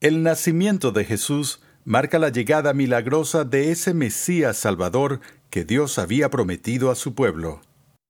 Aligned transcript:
El 0.00 0.22
nacimiento 0.22 0.92
de 0.92 1.04
Jesús 1.04 1.60
marca 1.84 2.20
la 2.20 2.28
llegada 2.28 2.72
milagrosa 2.72 3.44
de 3.44 3.72
ese 3.72 3.94
Mesías 3.94 4.56
Salvador 4.56 5.18
que 5.50 5.64
Dios 5.64 5.98
había 5.98 6.30
prometido 6.30 6.92
a 6.92 6.94
su 6.94 7.16
pueblo. 7.16 7.62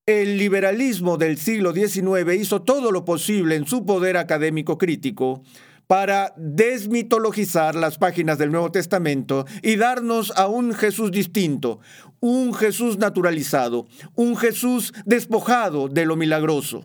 El 0.04 0.36
liberalismo 0.36 1.16
del 1.16 1.38
siglo 1.38 1.72
XIX 1.72 2.34
hizo 2.38 2.60
todo 2.60 2.92
lo 2.92 3.06
posible 3.06 3.56
en 3.56 3.66
su 3.66 3.86
poder 3.86 4.18
académico 4.18 4.76
crítico 4.76 5.42
para 5.86 6.34
desmitologizar 6.36 7.74
las 7.74 7.96
páginas 7.96 8.36
del 8.36 8.52
Nuevo 8.52 8.70
Testamento 8.70 9.46
y 9.62 9.76
darnos 9.76 10.30
a 10.36 10.46
un 10.46 10.74
Jesús 10.74 11.10
distinto, 11.10 11.80
un 12.20 12.52
Jesús 12.52 12.98
naturalizado, 12.98 13.86
un 14.14 14.36
Jesús 14.36 14.92
despojado 15.06 15.88
de 15.88 16.04
lo 16.04 16.16
milagroso. 16.16 16.84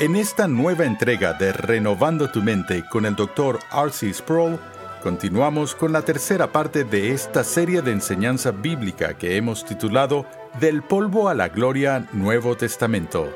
En 0.00 0.16
esta 0.16 0.48
nueva 0.48 0.86
entrega 0.86 1.34
de 1.34 1.52
Renovando 1.52 2.30
tu 2.30 2.42
Mente 2.42 2.86
con 2.88 3.04
el 3.04 3.14
Dr. 3.14 3.58
R.C. 3.70 4.14
Sproul, 4.14 4.58
continuamos 5.02 5.74
con 5.74 5.92
la 5.92 6.00
tercera 6.00 6.50
parte 6.50 6.84
de 6.84 7.12
esta 7.12 7.44
serie 7.44 7.82
de 7.82 7.92
enseñanza 7.92 8.50
bíblica 8.50 9.18
que 9.18 9.36
hemos 9.36 9.66
titulado 9.66 10.24
Del 10.58 10.80
polvo 10.80 11.28
a 11.28 11.34
la 11.34 11.50
gloria 11.50 12.08
Nuevo 12.14 12.56
Testamento. 12.56 13.30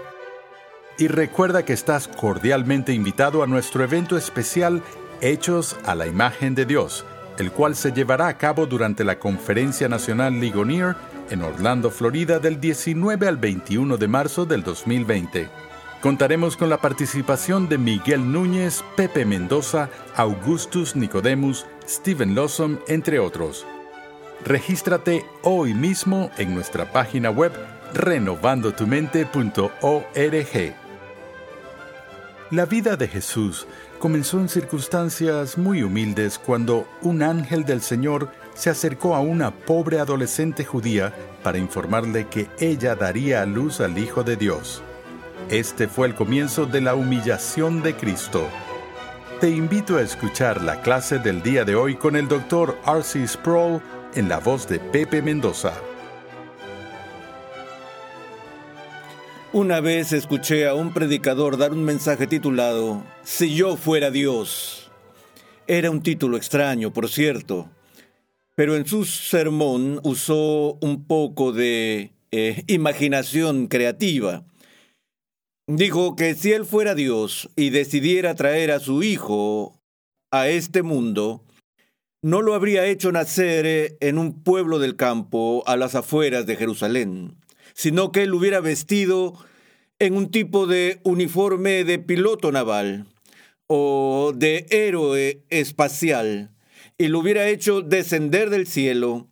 Y 0.96 1.08
recuerda 1.08 1.66
que 1.66 1.74
estás 1.74 2.08
cordialmente 2.08 2.94
invitado 2.94 3.42
a 3.42 3.46
nuestro 3.46 3.84
evento 3.84 4.16
especial 4.16 4.82
Hechos 5.20 5.76
a 5.84 5.94
la 5.94 6.06
Imagen 6.06 6.54
de 6.54 6.64
Dios, 6.64 7.04
el 7.36 7.52
cual 7.52 7.76
se 7.76 7.92
llevará 7.92 8.28
a 8.28 8.38
cabo 8.38 8.64
durante 8.64 9.04
la 9.04 9.18
Conferencia 9.18 9.86
Nacional 9.86 10.40
Ligonier 10.40 10.96
en 11.28 11.42
Orlando, 11.42 11.90
Florida, 11.90 12.38
del 12.38 12.58
19 12.58 13.28
al 13.28 13.36
21 13.36 13.98
de 13.98 14.08
marzo 14.08 14.46
del 14.46 14.62
2020. 14.62 15.73
Contaremos 16.04 16.56
con 16.58 16.68
la 16.68 16.82
participación 16.82 17.66
de 17.66 17.78
Miguel 17.78 18.30
Núñez, 18.30 18.84
Pepe 18.94 19.24
Mendoza, 19.24 19.88
Augustus 20.14 20.96
Nicodemus, 20.96 21.64
Steven 21.88 22.34
Lawson, 22.34 22.78
entre 22.88 23.18
otros. 23.18 23.64
Regístrate 24.44 25.24
hoy 25.40 25.72
mismo 25.72 26.30
en 26.36 26.54
nuestra 26.54 26.92
página 26.92 27.30
web 27.30 27.52
renovandotumente.org. 27.94 30.74
La 32.50 32.66
vida 32.66 32.96
de 32.96 33.08
Jesús 33.08 33.66
comenzó 33.98 34.40
en 34.40 34.50
circunstancias 34.50 35.56
muy 35.56 35.82
humildes 35.82 36.38
cuando 36.38 36.86
un 37.00 37.22
ángel 37.22 37.64
del 37.64 37.80
Señor 37.80 38.30
se 38.52 38.68
acercó 38.68 39.14
a 39.14 39.20
una 39.20 39.52
pobre 39.52 40.00
adolescente 40.00 40.66
judía 40.66 41.14
para 41.42 41.56
informarle 41.56 42.26
que 42.26 42.50
ella 42.58 42.94
daría 42.94 43.40
a 43.40 43.46
luz 43.46 43.80
al 43.80 43.96
Hijo 43.96 44.22
de 44.22 44.36
Dios. 44.36 44.82
Este 45.50 45.88
fue 45.88 46.06
el 46.06 46.14
comienzo 46.14 46.64
de 46.64 46.80
la 46.80 46.94
humillación 46.94 47.82
de 47.82 47.94
Cristo. 47.94 48.48
Te 49.42 49.50
invito 49.50 49.98
a 49.98 50.02
escuchar 50.02 50.62
la 50.62 50.80
clase 50.80 51.18
del 51.18 51.42
día 51.42 51.66
de 51.66 51.74
hoy 51.74 51.96
con 51.96 52.16
el 52.16 52.28
Dr. 52.28 52.78
R.C. 52.86 53.28
Sproul 53.28 53.82
en 54.14 54.30
la 54.30 54.38
voz 54.40 54.66
de 54.66 54.80
Pepe 54.80 55.20
Mendoza. 55.20 55.74
Una 59.52 59.80
vez 59.80 60.12
escuché 60.12 60.66
a 60.66 60.74
un 60.74 60.94
predicador 60.94 61.58
dar 61.58 61.72
un 61.72 61.84
mensaje 61.84 62.26
titulado 62.26 63.04
Si 63.22 63.54
yo 63.54 63.76
fuera 63.76 64.10
Dios. 64.10 64.90
Era 65.66 65.90
un 65.90 66.02
título 66.02 66.38
extraño, 66.38 66.90
por 66.90 67.10
cierto, 67.10 67.68
pero 68.54 68.76
en 68.76 68.86
su 68.86 69.04
sermón 69.04 70.00
usó 70.04 70.78
un 70.80 71.04
poco 71.04 71.52
de 71.52 72.12
eh, 72.30 72.64
imaginación 72.66 73.66
creativa 73.66 74.42
Dijo 75.66 76.14
que 76.14 76.34
si 76.34 76.52
él 76.52 76.66
fuera 76.66 76.94
Dios 76.94 77.48
y 77.56 77.70
decidiera 77.70 78.34
traer 78.34 78.70
a 78.70 78.80
su 78.80 79.02
hijo 79.02 79.80
a 80.30 80.48
este 80.48 80.82
mundo, 80.82 81.42
no 82.22 82.42
lo 82.42 82.54
habría 82.54 82.84
hecho 82.86 83.12
nacer 83.12 83.64
eh, 83.64 83.96
en 84.00 84.18
un 84.18 84.42
pueblo 84.42 84.78
del 84.78 84.96
campo 84.96 85.62
a 85.66 85.76
las 85.76 85.94
afueras 85.94 86.44
de 86.44 86.56
Jerusalén, 86.56 87.36
sino 87.72 88.12
que 88.12 88.24
él 88.24 88.34
hubiera 88.34 88.60
vestido 88.60 89.38
en 89.98 90.16
un 90.16 90.30
tipo 90.30 90.66
de 90.66 91.00
uniforme 91.02 91.84
de 91.84 91.98
piloto 91.98 92.52
naval 92.52 93.06
o 93.66 94.32
de 94.36 94.66
héroe 94.68 95.44
espacial 95.48 96.50
y 96.98 97.08
lo 97.08 97.20
hubiera 97.20 97.48
hecho 97.48 97.80
descender 97.80 98.50
del 98.50 98.66
cielo 98.66 99.28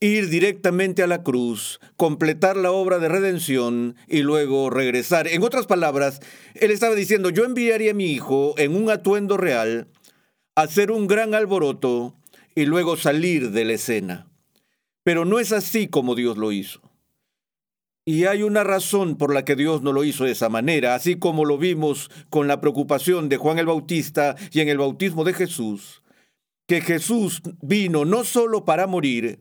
ir 0.00 0.28
directamente 0.28 1.02
a 1.02 1.06
la 1.06 1.22
cruz, 1.22 1.80
completar 1.96 2.56
la 2.56 2.70
obra 2.70 2.98
de 2.98 3.08
redención 3.08 3.96
y 4.06 4.22
luego 4.22 4.70
regresar. 4.70 5.26
En 5.26 5.42
otras 5.42 5.66
palabras, 5.66 6.20
él 6.54 6.70
estaba 6.70 6.94
diciendo, 6.94 7.30
yo 7.30 7.44
enviaría 7.44 7.90
a 7.90 7.94
mi 7.94 8.06
hijo 8.06 8.54
en 8.58 8.76
un 8.76 8.90
atuendo 8.90 9.36
real, 9.36 9.88
hacer 10.54 10.90
un 10.90 11.06
gran 11.06 11.34
alboroto 11.34 12.14
y 12.54 12.66
luego 12.66 12.96
salir 12.96 13.50
de 13.50 13.64
la 13.64 13.72
escena. 13.74 14.28
Pero 15.02 15.24
no 15.24 15.38
es 15.40 15.52
así 15.52 15.88
como 15.88 16.14
Dios 16.14 16.36
lo 16.36 16.52
hizo. 16.52 16.80
Y 18.04 18.24
hay 18.24 18.42
una 18.42 18.64
razón 18.64 19.16
por 19.16 19.34
la 19.34 19.44
que 19.44 19.54
Dios 19.54 19.82
no 19.82 19.92
lo 19.92 20.02
hizo 20.02 20.24
de 20.24 20.32
esa 20.32 20.48
manera, 20.48 20.94
así 20.94 21.16
como 21.16 21.44
lo 21.44 21.58
vimos 21.58 22.10
con 22.30 22.48
la 22.48 22.60
preocupación 22.60 23.28
de 23.28 23.36
Juan 23.36 23.58
el 23.58 23.66
Bautista 23.66 24.34
y 24.50 24.60
en 24.60 24.68
el 24.68 24.78
bautismo 24.78 25.24
de 25.24 25.34
Jesús, 25.34 26.02
que 26.66 26.80
Jesús 26.80 27.42
vino 27.60 28.04
no 28.06 28.24
solo 28.24 28.64
para 28.64 28.86
morir, 28.86 29.40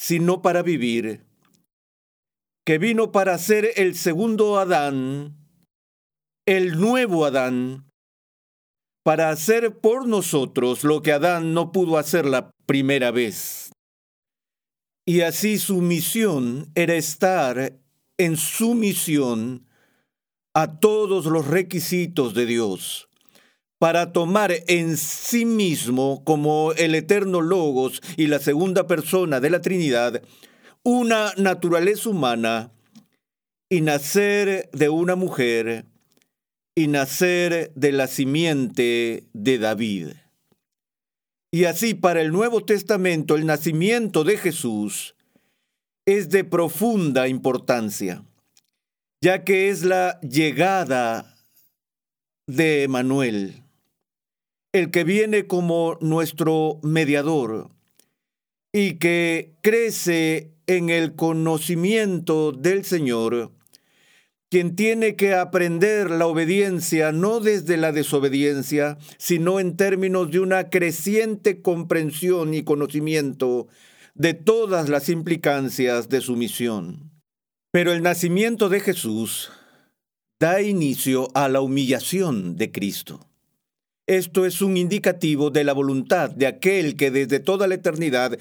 sino 0.00 0.40
para 0.40 0.62
vivir, 0.62 1.26
que 2.64 2.78
vino 2.78 3.12
para 3.12 3.36
ser 3.36 3.72
el 3.76 3.94
segundo 3.94 4.58
Adán, 4.58 5.36
el 6.46 6.80
nuevo 6.80 7.26
Adán, 7.26 7.84
para 9.04 9.28
hacer 9.28 9.78
por 9.78 10.08
nosotros 10.08 10.84
lo 10.84 11.02
que 11.02 11.12
Adán 11.12 11.52
no 11.52 11.70
pudo 11.70 11.98
hacer 11.98 12.24
la 12.24 12.50
primera 12.64 13.10
vez. 13.10 13.72
Y 15.06 15.20
así 15.20 15.58
su 15.58 15.82
misión 15.82 16.72
era 16.74 16.94
estar 16.94 17.78
en 18.16 18.38
sumisión 18.38 19.66
a 20.54 20.80
todos 20.80 21.26
los 21.26 21.46
requisitos 21.46 22.32
de 22.32 22.46
Dios 22.46 23.09
para 23.80 24.12
tomar 24.12 24.52
en 24.66 24.98
sí 24.98 25.46
mismo, 25.46 26.22
como 26.22 26.72
el 26.72 26.94
eterno 26.94 27.40
Logos 27.40 28.02
y 28.18 28.26
la 28.26 28.38
segunda 28.38 28.86
persona 28.86 29.40
de 29.40 29.48
la 29.48 29.62
Trinidad, 29.62 30.22
una 30.82 31.32
naturaleza 31.38 32.10
humana 32.10 32.72
y 33.70 33.80
nacer 33.80 34.68
de 34.74 34.90
una 34.90 35.16
mujer 35.16 35.86
y 36.74 36.88
nacer 36.88 37.72
de 37.74 37.92
la 37.92 38.06
simiente 38.06 39.24
de 39.32 39.58
David. 39.58 40.08
Y 41.50 41.64
así 41.64 41.94
para 41.94 42.20
el 42.20 42.32
Nuevo 42.32 42.62
Testamento 42.62 43.34
el 43.34 43.46
nacimiento 43.46 44.24
de 44.24 44.36
Jesús 44.36 45.14
es 46.04 46.28
de 46.28 46.44
profunda 46.44 47.28
importancia, 47.28 48.26
ya 49.22 49.42
que 49.42 49.70
es 49.70 49.84
la 49.84 50.20
llegada 50.20 51.34
de 52.46 52.82
Emanuel 52.82 53.62
el 54.72 54.90
que 54.90 55.04
viene 55.04 55.46
como 55.46 55.98
nuestro 56.00 56.78
mediador 56.82 57.70
y 58.72 58.94
que 58.94 59.54
crece 59.62 60.52
en 60.66 60.90
el 60.90 61.16
conocimiento 61.16 62.52
del 62.52 62.84
Señor, 62.84 63.50
quien 64.48 64.76
tiene 64.76 65.16
que 65.16 65.34
aprender 65.34 66.10
la 66.10 66.26
obediencia 66.26 67.10
no 67.10 67.40
desde 67.40 67.76
la 67.76 67.92
desobediencia, 67.92 68.98
sino 69.18 69.58
en 69.58 69.76
términos 69.76 70.30
de 70.30 70.40
una 70.40 70.70
creciente 70.70 71.62
comprensión 71.62 72.54
y 72.54 72.62
conocimiento 72.62 73.66
de 74.14 74.34
todas 74.34 74.88
las 74.88 75.08
implicancias 75.08 76.08
de 76.08 76.20
su 76.20 76.36
misión. 76.36 77.10
Pero 77.72 77.92
el 77.92 78.02
nacimiento 78.02 78.68
de 78.68 78.80
Jesús 78.80 79.50
da 80.40 80.62
inicio 80.62 81.28
a 81.34 81.48
la 81.48 81.60
humillación 81.60 82.56
de 82.56 82.72
Cristo. 82.72 83.29
Esto 84.06 84.44
es 84.44 84.60
un 84.62 84.76
indicativo 84.76 85.50
de 85.50 85.64
la 85.64 85.72
voluntad 85.72 86.30
de 86.30 86.46
aquel 86.46 86.96
que 86.96 87.10
desde 87.10 87.38
toda 87.38 87.66
la 87.66 87.76
eternidad 87.76 88.38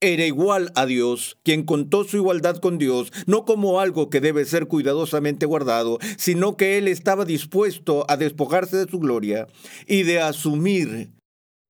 era 0.00 0.26
igual 0.26 0.70
a 0.74 0.86
Dios, 0.86 1.38
quien 1.42 1.64
contó 1.64 2.04
su 2.04 2.18
igualdad 2.18 2.56
con 2.56 2.78
Dios, 2.78 3.12
no 3.26 3.44
como 3.44 3.80
algo 3.80 4.10
que 4.10 4.20
debe 4.20 4.44
ser 4.44 4.66
cuidadosamente 4.66 5.46
guardado, 5.46 5.98
sino 6.18 6.56
que 6.56 6.78
Él 6.78 6.88
estaba 6.88 7.24
dispuesto 7.24 8.04
a 8.08 8.16
despojarse 8.16 8.76
de 8.76 8.90
su 8.90 8.98
gloria 8.98 9.46
y 9.86 10.02
de 10.02 10.20
asumir 10.20 11.10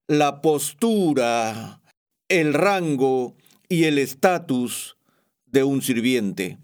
la 0.07 0.41
postura, 0.41 1.81
el 2.27 2.53
rango 2.53 3.35
y 3.69 3.85
el 3.85 3.99
estatus 3.99 4.97
de 5.45 5.63
un 5.63 5.81
sirviente. 5.81 6.59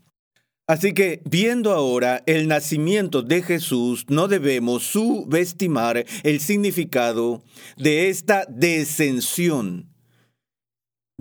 Así 0.67 0.93
que, 0.93 1.21
viendo 1.25 1.73
ahora 1.73 2.23
el 2.25 2.47
nacimiento 2.47 3.21
de 3.21 3.41
Jesús, 3.41 4.05
no 4.07 4.27
debemos 4.27 4.83
subestimar 4.83 6.05
el 6.23 6.39
significado 6.39 7.43
de 7.77 8.09
esta 8.09 8.45
descensión 8.47 9.91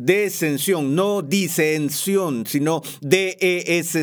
descensión, 0.04 0.94
no 0.94 1.22
disensión, 1.22 2.46
sino 2.46 2.82
D-E-S-C-E-N-S-I-O-N. 3.00 3.96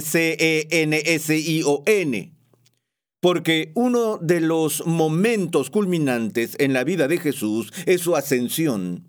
Porque 3.20 3.72
uno 3.74 4.18
de 4.20 4.42
los 4.42 4.86
momentos 4.86 5.72
culminantes 5.72 6.56
en 6.60 6.74
la 6.74 6.84
vida 6.84 7.08
de 7.08 7.18
Jesús 7.18 7.74
es 7.86 8.02
su 8.02 8.16
ascensión. 8.16 9.08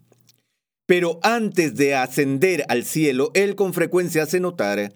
Pero 0.86 1.20
antes 1.22 1.74
de 1.74 1.94
ascender 1.94 2.64
al 2.68 2.84
cielo, 2.84 3.30
él 3.34 3.54
con 3.54 3.74
frecuencia 3.74 4.22
hace 4.22 4.40
notar 4.40 4.94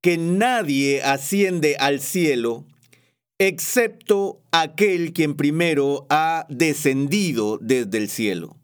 que 0.00 0.16
nadie 0.18 1.02
asciende 1.02 1.76
al 1.78 2.00
cielo 2.00 2.64
excepto 3.38 4.40
aquel 4.50 5.12
quien 5.12 5.36
primero 5.36 6.06
ha 6.10 6.46
descendido 6.48 7.58
desde 7.60 7.98
el 7.98 8.08
cielo. 8.08 8.56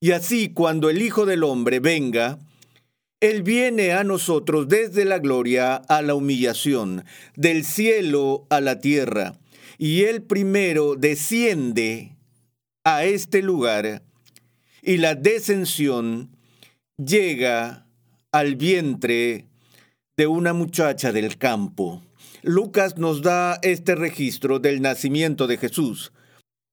Y 0.00 0.12
así 0.12 0.48
cuando 0.50 0.88
el 0.88 1.02
Hijo 1.02 1.26
del 1.26 1.44
Hombre 1.44 1.80
venga, 1.80 2.38
Él 3.20 3.42
viene 3.42 3.92
a 3.92 4.02
nosotros 4.02 4.68
desde 4.68 5.04
la 5.04 5.18
gloria 5.18 5.76
a 5.76 6.00
la 6.00 6.14
humillación, 6.14 7.04
del 7.36 7.64
cielo 7.64 8.46
a 8.48 8.62
la 8.62 8.80
tierra. 8.80 9.38
Y 9.76 10.04
Él 10.04 10.22
primero 10.22 10.96
desciende 10.96 12.16
a 12.84 13.04
este 13.04 13.42
lugar 13.42 14.02
y 14.82 14.96
la 14.96 15.14
descensión 15.14 16.30
llega 16.96 17.86
al 18.32 18.56
vientre 18.56 19.49
de 20.20 20.26
una 20.26 20.52
muchacha 20.52 21.12
del 21.12 21.38
campo. 21.38 22.02
Lucas 22.42 22.98
nos 22.98 23.22
da 23.22 23.58
este 23.62 23.94
registro 23.94 24.58
del 24.58 24.82
nacimiento 24.82 25.46
de 25.46 25.56
Jesús. 25.56 26.12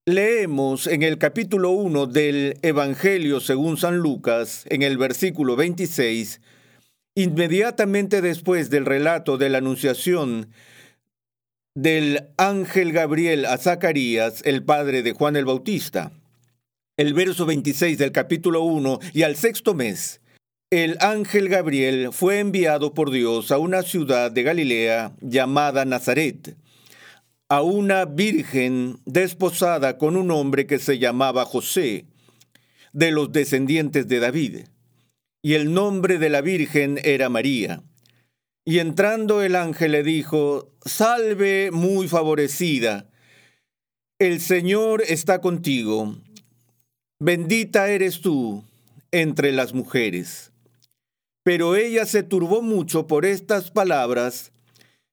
Leemos 0.06 0.86
en 0.86 1.02
el 1.02 1.18
capítulo 1.18 1.70
1 1.70 2.08
del 2.08 2.60
Evangelio 2.62 3.40
según 3.40 3.78
San 3.78 4.00
Lucas, 4.00 4.66
en 4.68 4.82
el 4.82 4.98
versículo 4.98 5.56
26, 5.56 6.42
inmediatamente 7.16 8.22
después 8.22 8.70
del 8.70 8.86
relato 8.86 9.38
de 9.38 9.48
la 9.48 9.60
anunciación 9.60 10.50
del 11.74 12.28
ángel 12.36 12.92
Gabriel 12.92 13.46
a 13.46 13.58
Zacarías, 13.58 14.42
el 14.44 14.66
padre 14.66 15.04
de 15.04 15.14
Juan 15.14 15.38
el 15.38 15.46
Bautista. 15.46 16.12
El 16.98 17.14
verso 17.14 17.46
26 17.46 17.98
del 17.98 18.12
capítulo 18.12 18.64
1 18.64 19.00
y 19.14 19.22
al 19.22 19.38
sexto 19.38 19.74
mes, 19.74 20.20
el 20.70 20.98
ángel 21.00 21.48
Gabriel 21.48 22.10
fue 22.12 22.40
enviado 22.40 22.94
por 22.94 23.12
Dios 23.12 23.52
a 23.52 23.58
una 23.58 23.84
ciudad 23.84 24.32
de 24.32 24.44
Galilea 24.44 25.14
llamada 25.22 25.86
Nazaret 25.86 26.58
a 27.50 27.62
una 27.62 28.06
virgen 28.06 29.00
desposada 29.06 29.98
con 29.98 30.18
un 30.18 30.32
hombre 30.32 30.68
que 30.68 30.80
se 30.80 31.00
llamaba 31.00 31.46
José, 31.46 32.06
de 32.92 33.12
los 33.12 33.32
descendientes 33.32 34.08
de 34.08 34.20
David, 34.20 34.58
y 35.42 35.54
el 35.54 35.74
nombre 35.74 36.18
de 36.18 36.30
la 36.30 36.42
virgen 36.42 37.00
era 37.04 37.30
María. 37.30 37.84
Y 38.66 38.80
entrando 38.80 39.42
el 39.44 39.56
ángel 39.56 39.94
le 39.94 40.04
dijo, 40.04 40.74
Salve 40.84 41.70
muy 41.72 42.10
favorecida, 42.10 43.10
el 44.20 44.42
Señor 44.42 45.04
está 45.08 45.40
contigo, 45.40 46.18
bendita 47.20 47.88
eres 47.88 48.20
tú 48.20 48.66
entre 49.12 49.54
las 49.54 49.74
mujeres. 49.74 50.52
Pero 51.48 51.78
ella 51.78 52.06
se 52.06 52.24
turbó 52.24 52.62
mucho 52.62 53.08
por 53.08 53.26
estas 53.26 53.72
palabras, 53.72 54.52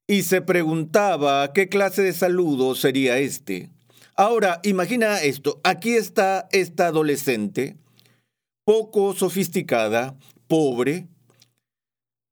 y 0.09 0.25
se 0.25 0.43
preguntaba 0.43 1.53
qué 1.53 1.69
clase 1.69 2.03
de 2.03 2.13
saludo 2.13 2.75
sería 2.75 3.19
este. 3.19 3.71
Ahora, 4.17 4.59
imagina 4.65 5.23
esto, 5.23 5.61
aquí 5.63 5.93
está 5.93 6.49
esta 6.51 6.89
adolescente, 6.89 7.77
poco 8.65 9.15
sofisticada, 9.15 10.19
pobre, 10.49 11.07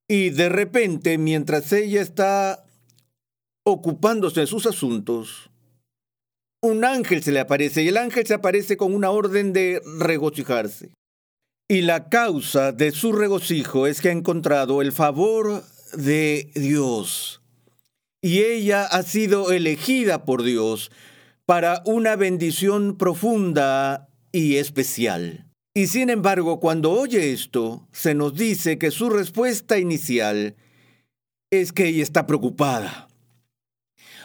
y 0.08 0.30
de 0.30 0.48
repente, 0.48 1.16
mientras 1.16 1.72
ella 1.72 2.02
está 2.02 2.64
ocupándose 3.64 4.40
de 4.40 4.46
sus 4.48 4.66
asuntos, 4.66 5.48
un 6.60 6.84
ángel 6.84 7.22
se 7.22 7.30
le 7.30 7.38
aparece 7.38 7.84
y 7.84 7.88
el 7.88 7.98
ángel 7.98 8.26
se 8.26 8.34
aparece 8.34 8.76
con 8.76 8.96
una 8.96 9.10
orden 9.10 9.52
de 9.52 9.80
regocijarse. 10.00 10.90
Y 11.72 11.80
la 11.80 12.10
causa 12.10 12.70
de 12.70 12.90
su 12.90 13.12
regocijo 13.12 13.86
es 13.86 14.02
que 14.02 14.10
ha 14.10 14.12
encontrado 14.12 14.82
el 14.82 14.92
favor 14.92 15.64
de 15.94 16.50
Dios 16.54 17.40
y 18.20 18.40
ella 18.40 18.84
ha 18.84 19.02
sido 19.02 19.52
elegida 19.52 20.26
por 20.26 20.42
Dios 20.42 20.90
para 21.46 21.82
una 21.86 22.14
bendición 22.14 22.98
profunda 22.98 24.10
y 24.32 24.56
especial. 24.56 25.46
Y 25.72 25.86
sin 25.86 26.10
embargo, 26.10 26.60
cuando 26.60 26.92
oye 26.92 27.32
esto, 27.32 27.88
se 27.90 28.14
nos 28.14 28.34
dice 28.34 28.76
que 28.76 28.90
su 28.90 29.08
respuesta 29.08 29.78
inicial 29.78 30.56
es 31.50 31.72
que 31.72 31.88
ella 31.88 32.02
está 32.02 32.26
preocupada. 32.26 33.08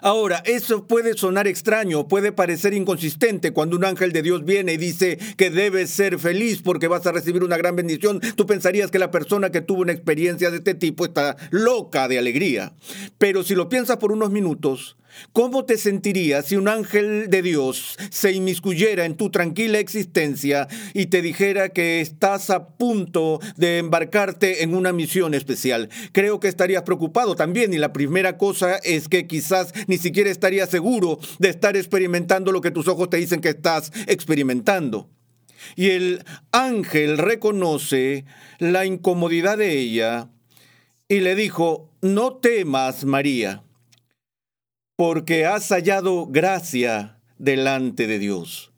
Ahora, 0.01 0.41
eso 0.45 0.85
puede 0.85 1.15
sonar 1.15 1.47
extraño, 1.47 2.07
puede 2.07 2.31
parecer 2.31 2.73
inconsistente 2.73 3.51
cuando 3.51 3.75
un 3.75 3.85
ángel 3.85 4.11
de 4.11 4.21
Dios 4.21 4.45
viene 4.45 4.73
y 4.73 4.77
dice 4.77 5.17
que 5.37 5.49
debes 5.49 5.89
ser 5.89 6.19
feliz 6.19 6.61
porque 6.63 6.87
vas 6.87 7.05
a 7.07 7.11
recibir 7.11 7.43
una 7.43 7.57
gran 7.57 7.75
bendición. 7.75 8.19
Tú 8.35 8.45
pensarías 8.45 8.91
que 8.91 8.99
la 8.99 9.11
persona 9.11 9.51
que 9.51 9.61
tuvo 9.61 9.81
una 9.81 9.93
experiencia 9.93 10.51
de 10.51 10.57
este 10.57 10.73
tipo 10.73 11.05
está 11.05 11.37
loca 11.51 12.07
de 12.07 12.19
alegría. 12.19 12.73
Pero 13.17 13.43
si 13.43 13.55
lo 13.55 13.69
piensas 13.69 13.97
por 13.97 14.11
unos 14.11 14.31
minutos, 14.31 14.97
¿Cómo 15.33 15.65
te 15.65 15.77
sentirías 15.77 16.45
si 16.45 16.55
un 16.55 16.67
ángel 16.67 17.29
de 17.29 17.41
Dios 17.41 17.97
se 18.09 18.31
inmiscuyera 18.31 19.05
en 19.05 19.15
tu 19.15 19.29
tranquila 19.29 19.79
existencia 19.79 20.67
y 20.93 21.07
te 21.07 21.21
dijera 21.21 21.69
que 21.69 22.01
estás 22.01 22.49
a 22.49 22.69
punto 22.69 23.39
de 23.55 23.79
embarcarte 23.79 24.63
en 24.63 24.75
una 24.75 24.93
misión 24.93 25.33
especial? 25.33 25.89
Creo 26.11 26.39
que 26.39 26.47
estarías 26.47 26.83
preocupado 26.83 27.35
también 27.35 27.73
y 27.73 27.77
la 27.77 27.93
primera 27.93 28.37
cosa 28.37 28.77
es 28.77 29.07
que 29.07 29.27
quizás 29.27 29.73
ni 29.87 29.97
siquiera 29.97 30.29
estarías 30.29 30.69
seguro 30.69 31.19
de 31.39 31.49
estar 31.49 31.75
experimentando 31.77 32.51
lo 32.51 32.61
que 32.61 32.71
tus 32.71 32.87
ojos 32.87 33.09
te 33.09 33.17
dicen 33.17 33.41
que 33.41 33.49
estás 33.49 33.91
experimentando. 34.07 35.09
Y 35.75 35.89
el 35.89 36.23
ángel 36.51 37.17
reconoce 37.17 38.25
la 38.59 38.85
incomodidad 38.85 39.57
de 39.57 39.77
ella 39.77 40.29
y 41.09 41.19
le 41.21 41.35
dijo, 41.35 41.89
no 42.01 42.35
temas, 42.35 43.05
María 43.05 43.63
porque 44.97 45.45
has 45.45 45.69
hallado 45.69 46.25
gracia 46.25 47.19
delante 47.37 48.07
de 48.07 48.17
Dios. 48.17 48.73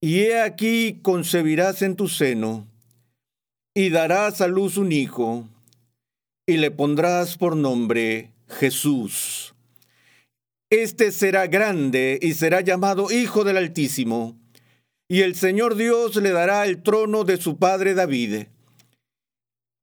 Y 0.00 0.20
he 0.20 0.40
aquí 0.40 1.00
concebirás 1.02 1.80
en 1.80 1.96
tu 1.96 2.06
seno, 2.06 2.68
y 3.74 3.88
darás 3.88 4.42
a 4.42 4.46
luz 4.46 4.76
un 4.76 4.92
hijo, 4.92 5.48
y 6.46 6.58
le 6.58 6.70
pondrás 6.70 7.38
por 7.38 7.56
nombre 7.56 8.30
Jesús. 8.46 9.54
Este 10.70 11.12
será 11.12 11.46
grande 11.46 12.18
y 12.20 12.34
será 12.34 12.60
llamado 12.60 13.10
Hijo 13.10 13.42
del 13.42 13.56
Altísimo, 13.56 14.36
y 15.08 15.22
el 15.22 15.34
Señor 15.34 15.76
Dios 15.76 16.16
le 16.16 16.30
dará 16.30 16.66
el 16.66 16.82
trono 16.82 17.24
de 17.24 17.38
su 17.38 17.56
padre 17.56 17.94
David, 17.94 18.48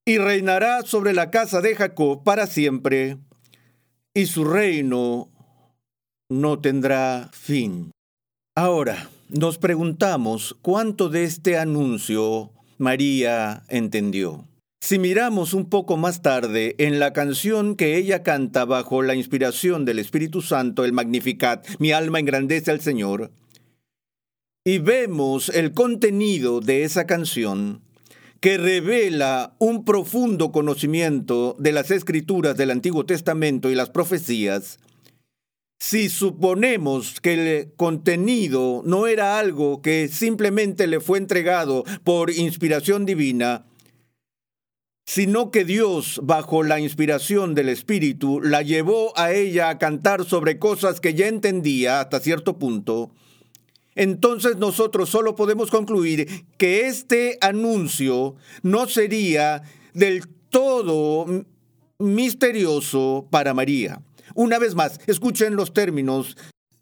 y 0.05 0.17
reinará 0.19 0.83
sobre 0.83 1.13
la 1.13 1.31
casa 1.31 1.61
de 1.61 1.75
Jacob 1.75 2.23
para 2.23 2.45
siempre, 2.45 3.17
y 4.13 4.27
su 4.27 4.43
reino 4.43 5.31
no 6.29 6.59
tendrá 6.59 7.29
fin. 7.33 7.91
Ahora, 8.55 9.09
nos 9.29 9.57
preguntamos 9.57 10.55
cuánto 10.61 11.09
de 11.09 11.23
este 11.23 11.57
anuncio 11.57 12.51
María 12.77 13.63
entendió. 13.67 14.45
Si 14.81 14.97
miramos 14.97 15.53
un 15.53 15.69
poco 15.69 15.97
más 15.97 16.21
tarde 16.21 16.75
en 16.77 16.99
la 16.99 17.11
canción 17.11 17.75
que 17.75 17.97
ella 17.97 18.23
canta 18.23 18.63
bajo 18.63 19.01
la 19.01 19.15
inspiración 19.15 19.83
del 19.83 19.99
Espíritu 19.99 20.41
Santo, 20.41 20.85
el 20.85 20.93
Magnificat, 20.93 21.67
mi 21.79 21.91
alma 21.91 22.19
engrandece 22.19 22.71
al 22.71 22.79
Señor, 22.79 23.31
y 24.65 24.77
vemos 24.77 25.49
el 25.49 25.73
contenido 25.73 26.61
de 26.61 26.83
esa 26.83 27.05
canción, 27.05 27.81
que 28.39 28.57
revela 28.57 29.53
un 29.59 29.83
profundo 29.83 30.53
conocimiento 30.53 31.57
de 31.59 31.73
las 31.73 31.91
escrituras 31.91 32.55
del 32.55 32.71
Antiguo 32.71 33.05
Testamento 33.05 33.69
y 33.69 33.75
las 33.75 33.89
profecías, 33.89 34.79
si 35.79 36.09
suponemos 36.09 37.21
que 37.21 37.33
el 37.33 37.73
contenido 37.75 38.81
no 38.85 39.07
era 39.07 39.39
algo 39.39 39.81
que 39.81 40.09
simplemente 40.09 40.87
le 40.87 40.99
fue 40.99 41.17
entregado 41.17 41.85
por 42.03 42.29
inspiración 42.31 43.05
divina, 43.05 43.65
sino 45.05 45.49
que 45.51 45.65
Dios, 45.65 46.19
bajo 46.21 46.63
la 46.63 46.79
inspiración 46.79 47.55
del 47.55 47.69
Espíritu, 47.69 48.41
la 48.41 48.61
llevó 48.61 49.17
a 49.17 49.31
ella 49.31 49.69
a 49.69 49.77
cantar 49.79 50.25
sobre 50.25 50.59
cosas 50.59 50.99
que 50.99 51.15
ya 51.15 51.27
entendía 51.27 52.01
hasta 52.01 52.19
cierto 52.19 52.59
punto, 52.59 53.11
entonces 53.95 54.57
nosotros 54.57 55.09
solo 55.09 55.35
podemos 55.35 55.71
concluir 55.71 56.45
que 56.57 56.87
este 56.87 57.37
anuncio 57.41 58.35
no 58.61 58.87
sería 58.87 59.63
del 59.93 60.27
todo 60.49 61.25
misterioso 61.97 63.27
para 63.31 63.53
María. 63.53 64.01
Una 64.39 64.57
vez 64.57 64.73
más, 64.73 65.01
escuchen 65.05 65.57
los 65.57 65.73
términos 65.73 66.37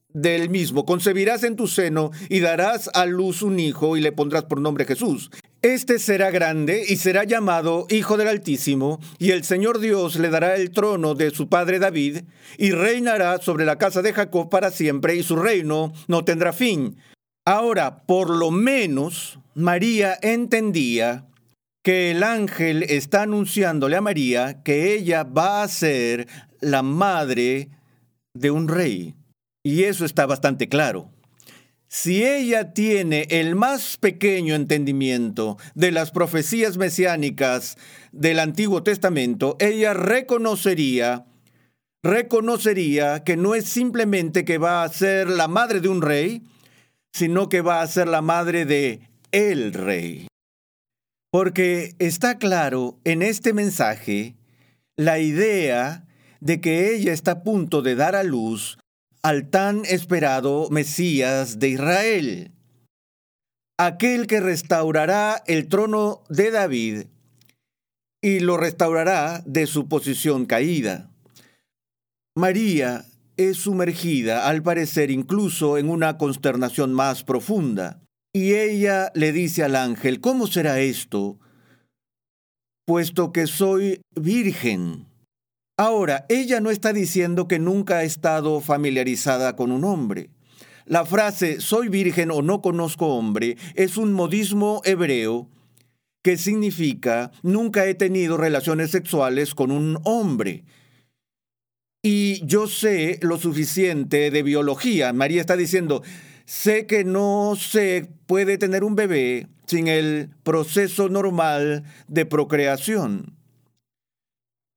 del 0.09 0.51
mismo. 0.51 0.85
Concebirás 0.85 1.43
en 1.43 1.55
tu 1.55 1.65
seno 1.65 2.11
y 2.29 2.39
darás 2.39 2.87
a 2.93 3.07
luz 3.07 3.41
un 3.41 3.59
hijo 3.59 3.97
y 3.97 4.01
le 4.01 4.11
pondrás 4.11 4.43
por 4.43 4.61
nombre 4.61 4.85
Jesús. 4.85 5.31
Este 5.63 5.97
será 5.97 6.29
grande 6.29 6.83
y 6.87 6.97
será 6.97 7.23
llamado 7.23 7.87
Hijo 7.89 8.15
del 8.15 8.27
Altísimo, 8.27 8.99
y 9.17 9.31
el 9.31 9.43
Señor 9.43 9.79
Dios 9.79 10.17
le 10.19 10.29
dará 10.29 10.55
el 10.55 10.69
trono 10.69 11.15
de 11.15 11.31
su 11.31 11.49
padre 11.49 11.79
David, 11.79 12.25
y 12.59 12.73
reinará 12.73 13.39
sobre 13.39 13.65
la 13.65 13.79
casa 13.79 14.03
de 14.03 14.13
Jacob 14.13 14.51
para 14.51 14.69
siempre, 14.69 15.15
y 15.15 15.23
su 15.23 15.35
reino 15.35 15.93
no 16.07 16.23
tendrá 16.23 16.53
fin. 16.53 16.97
Ahora, 17.43 18.03
por 18.05 18.29
lo 18.29 18.51
menos, 18.51 19.39
María 19.55 20.15
entendía 20.21 21.25
que 21.87 22.11
el 22.11 22.23
ángel 22.23 22.83
está 22.83 23.21
anunciándole 23.21 23.95
a 23.95 24.01
María 24.01 24.61
que 24.61 24.93
ella 24.93 25.23
va 25.23 25.63
a 25.63 25.67
ser 25.69 26.27
la 26.61 26.81
madre 26.81 27.69
de 28.33 28.51
un 28.51 28.67
rey. 28.67 29.15
Y 29.63 29.83
eso 29.83 30.05
está 30.05 30.25
bastante 30.25 30.69
claro. 30.69 31.11
Si 31.89 32.25
ella 32.25 32.73
tiene 32.73 33.27
el 33.29 33.55
más 33.55 33.97
pequeño 33.97 34.55
entendimiento 34.55 35.57
de 35.73 35.91
las 35.91 36.11
profecías 36.11 36.77
mesiánicas 36.77 37.77
del 38.11 38.39
Antiguo 38.39 38.83
Testamento, 38.83 39.55
ella 39.59 39.93
reconocería, 39.93 41.25
reconocería 42.03 43.23
que 43.23 43.37
no 43.37 43.55
es 43.55 43.65
simplemente 43.65 44.43
que 44.43 44.57
va 44.57 44.83
a 44.83 44.89
ser 44.89 45.29
la 45.29 45.47
madre 45.47 45.79
de 45.79 45.87
un 45.87 46.01
rey, 46.01 46.43
sino 47.13 47.47
que 47.47 47.61
va 47.61 47.81
a 47.81 47.87
ser 47.87 48.09
la 48.09 48.21
madre 48.21 48.65
de 48.65 49.01
el 49.31 49.73
rey. 49.73 50.27
Porque 51.31 51.95
está 51.99 52.37
claro 52.37 52.99
en 53.05 53.21
este 53.21 53.53
mensaje 53.53 54.35
la 54.97 55.19
idea 55.19 56.06
de 56.39 56.61
que 56.61 56.93
ella 56.93 57.13
está 57.13 57.31
a 57.31 57.43
punto 57.43 57.81
de 57.81 57.95
dar 57.95 58.15
a 58.15 58.23
luz 58.23 58.77
al 59.23 59.49
tan 59.49 59.83
esperado 59.85 60.69
Mesías 60.69 61.59
de 61.59 61.69
Israel, 61.69 62.51
aquel 63.77 64.27
que 64.27 64.39
restaurará 64.39 65.43
el 65.47 65.67
trono 65.67 66.23
de 66.29 66.51
David 66.51 67.03
y 68.21 68.39
lo 68.39 68.57
restaurará 68.57 69.43
de 69.45 69.67
su 69.67 69.87
posición 69.87 70.45
caída. 70.45 71.09
María 72.35 73.05
es 73.37 73.57
sumergida, 73.57 74.47
al 74.47 74.63
parecer, 74.63 75.11
incluso 75.11 75.77
en 75.77 75.89
una 75.89 76.17
consternación 76.17 76.93
más 76.93 77.23
profunda. 77.23 78.01
Y 78.33 78.53
ella 78.53 79.11
le 79.15 79.31
dice 79.31 79.63
al 79.63 79.75
ángel, 79.75 80.21
¿cómo 80.21 80.47
será 80.47 80.79
esto? 80.79 81.39
Puesto 82.85 83.31
que 83.31 83.47
soy 83.47 84.01
virgen. 84.15 85.07
Ahora, 85.79 86.25
ella 86.27 86.59
no 86.59 86.71
está 86.71 86.91
diciendo 86.91 87.47
que 87.47 87.59
nunca 87.59 87.97
ha 87.97 88.03
estado 88.03 88.61
familiarizada 88.61 89.55
con 89.55 89.71
un 89.71 89.83
hombre. 89.83 90.31
La 90.85 91.05
frase 91.05 91.61
soy 91.61 91.87
virgen 91.87 92.31
o 92.31 92.41
no 92.41 92.63
conozco 92.63 93.15
hombre 93.15 93.57
es 93.75 93.95
un 93.95 94.11
modismo 94.11 94.81
hebreo 94.85 95.47
que 96.23 96.37
significa 96.37 97.31
nunca 97.43 97.85
he 97.85 97.93
tenido 97.93 98.37
relaciones 98.37 98.89
sexuales 98.89 99.53
con 99.53 99.69
un 99.69 99.99
hombre. 100.03 100.63
Y 102.01 102.43
yo 102.43 102.65
sé 102.65 103.19
lo 103.21 103.37
suficiente 103.37 104.31
de 104.31 104.41
biología. 104.41 105.13
María 105.13 105.41
está 105.41 105.55
diciendo, 105.55 106.01
sé 106.45 106.87
que 106.87 107.03
no 107.03 107.55
se 107.55 108.09
puede 108.25 108.57
tener 108.57 108.83
un 108.83 108.95
bebé 108.95 109.47
sin 109.67 109.87
el 109.87 110.31
proceso 110.41 111.07
normal 111.07 111.83
de 112.07 112.25
procreación 112.25 113.36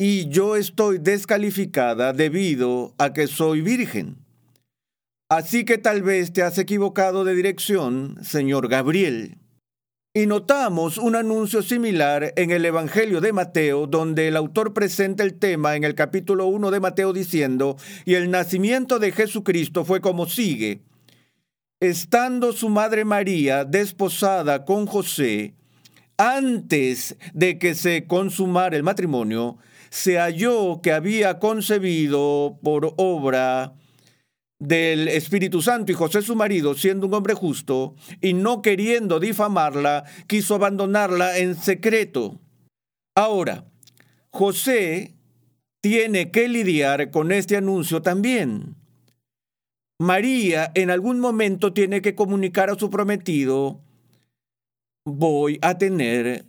y 0.02 0.30
yo 0.30 0.57
estoy 0.57 0.97
descalificada 0.97 2.14
debido 2.14 2.95
a 2.97 3.12
que 3.12 3.26
soy 3.26 3.61
virgen. 3.61 4.16
Así 5.28 5.66
que 5.66 5.76
tal 5.76 6.00
vez 6.00 6.33
te 6.33 6.42
has 6.42 6.57
equivocado 6.57 7.23
de 7.23 7.35
dirección, 7.35 8.16
señor 8.23 8.69
Gabriel. 8.69 9.37
Y 10.14 10.25
notamos 10.25 10.97
un 10.97 11.16
anuncio 11.16 11.61
similar 11.61 12.33
en 12.37 12.50
el 12.50 12.64
Evangelio 12.64 13.21
de 13.21 13.35
Mateo, 13.35 13.87
donde 13.87 14.28
el 14.28 14.38
autor 14.38 14.73
presenta 14.73 15.23
el 15.23 15.35
tema 15.35 15.76
en 15.76 15.85
el 15.85 15.95
capítulo 15.95 16.47
1 16.47 16.71
de 16.71 16.80
Mateo 16.80 17.12
diciendo, 17.12 17.76
y 18.07 18.14
el 18.14 18.30
nacimiento 18.30 19.00
de 19.00 19.12
Jesucristo 19.12 19.85
fue 19.85 20.00
como 20.00 20.25
sigue. 20.25 20.80
Estando 21.78 22.54
su 22.54 22.71
madre 22.71 23.04
María 23.04 23.66
desposada 23.66 24.64
con 24.64 24.87
José, 24.87 25.52
antes 26.16 27.16
de 27.35 27.59
que 27.59 27.75
se 27.75 28.07
consumara 28.07 28.76
el 28.76 28.83
matrimonio, 28.83 29.59
se 29.90 30.18
halló 30.18 30.80
que 30.82 30.92
había 30.92 31.38
concebido 31.38 32.59
por 32.62 32.94
obra 32.97 33.75
del 34.61 35.09
Espíritu 35.09 35.62
Santo 35.62 35.90
y 35.90 35.94
José 35.94 36.23
su 36.23 36.37
marido, 36.37 36.75
siendo 36.75 37.06
un 37.06 37.14
hombre 37.14 37.35
justo, 37.35 37.94
y 38.20 38.35
no 38.35 38.62
queriendo 38.62 39.18
difamarla, 39.18 40.04
quiso 40.26 40.54
abandonarla 40.54 41.38
en 41.38 41.56
secreto. 41.56 42.38
Ahora, 43.16 43.64
José 44.30 45.14
tiene 45.80 46.30
que 46.30 46.49
lidiar 46.49 47.11
con 47.11 47.32
este 47.32 47.56
anuncio 47.56 48.02
también. 48.02 48.76
María 49.99 50.70
en 50.75 50.90
algún 50.90 51.20
momento 51.20 51.73
tiene 51.73 52.00
que 52.00 52.14
comunicar 52.14 52.70
a 52.70 52.78
su 52.78 52.90
prometido, 52.90 53.80
voy 55.04 55.59
a 55.62 55.78
tener 55.78 56.44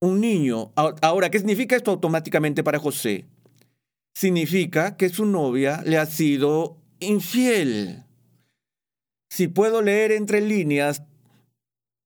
un 0.00 0.20
niño. 0.20 0.72
Ahora, 0.74 1.30
¿qué 1.30 1.38
significa 1.38 1.76
esto 1.76 1.90
automáticamente 1.90 2.62
para 2.62 2.78
José? 2.78 3.24
Significa 4.14 4.96
que 4.96 5.08
su 5.08 5.26
novia 5.26 5.82
le 5.84 5.98
ha 5.98 6.06
sido 6.06 6.78
infiel. 7.00 8.04
Si 9.30 9.48
puedo 9.48 9.82
leer 9.82 10.12
entre 10.12 10.40
líneas, 10.40 11.02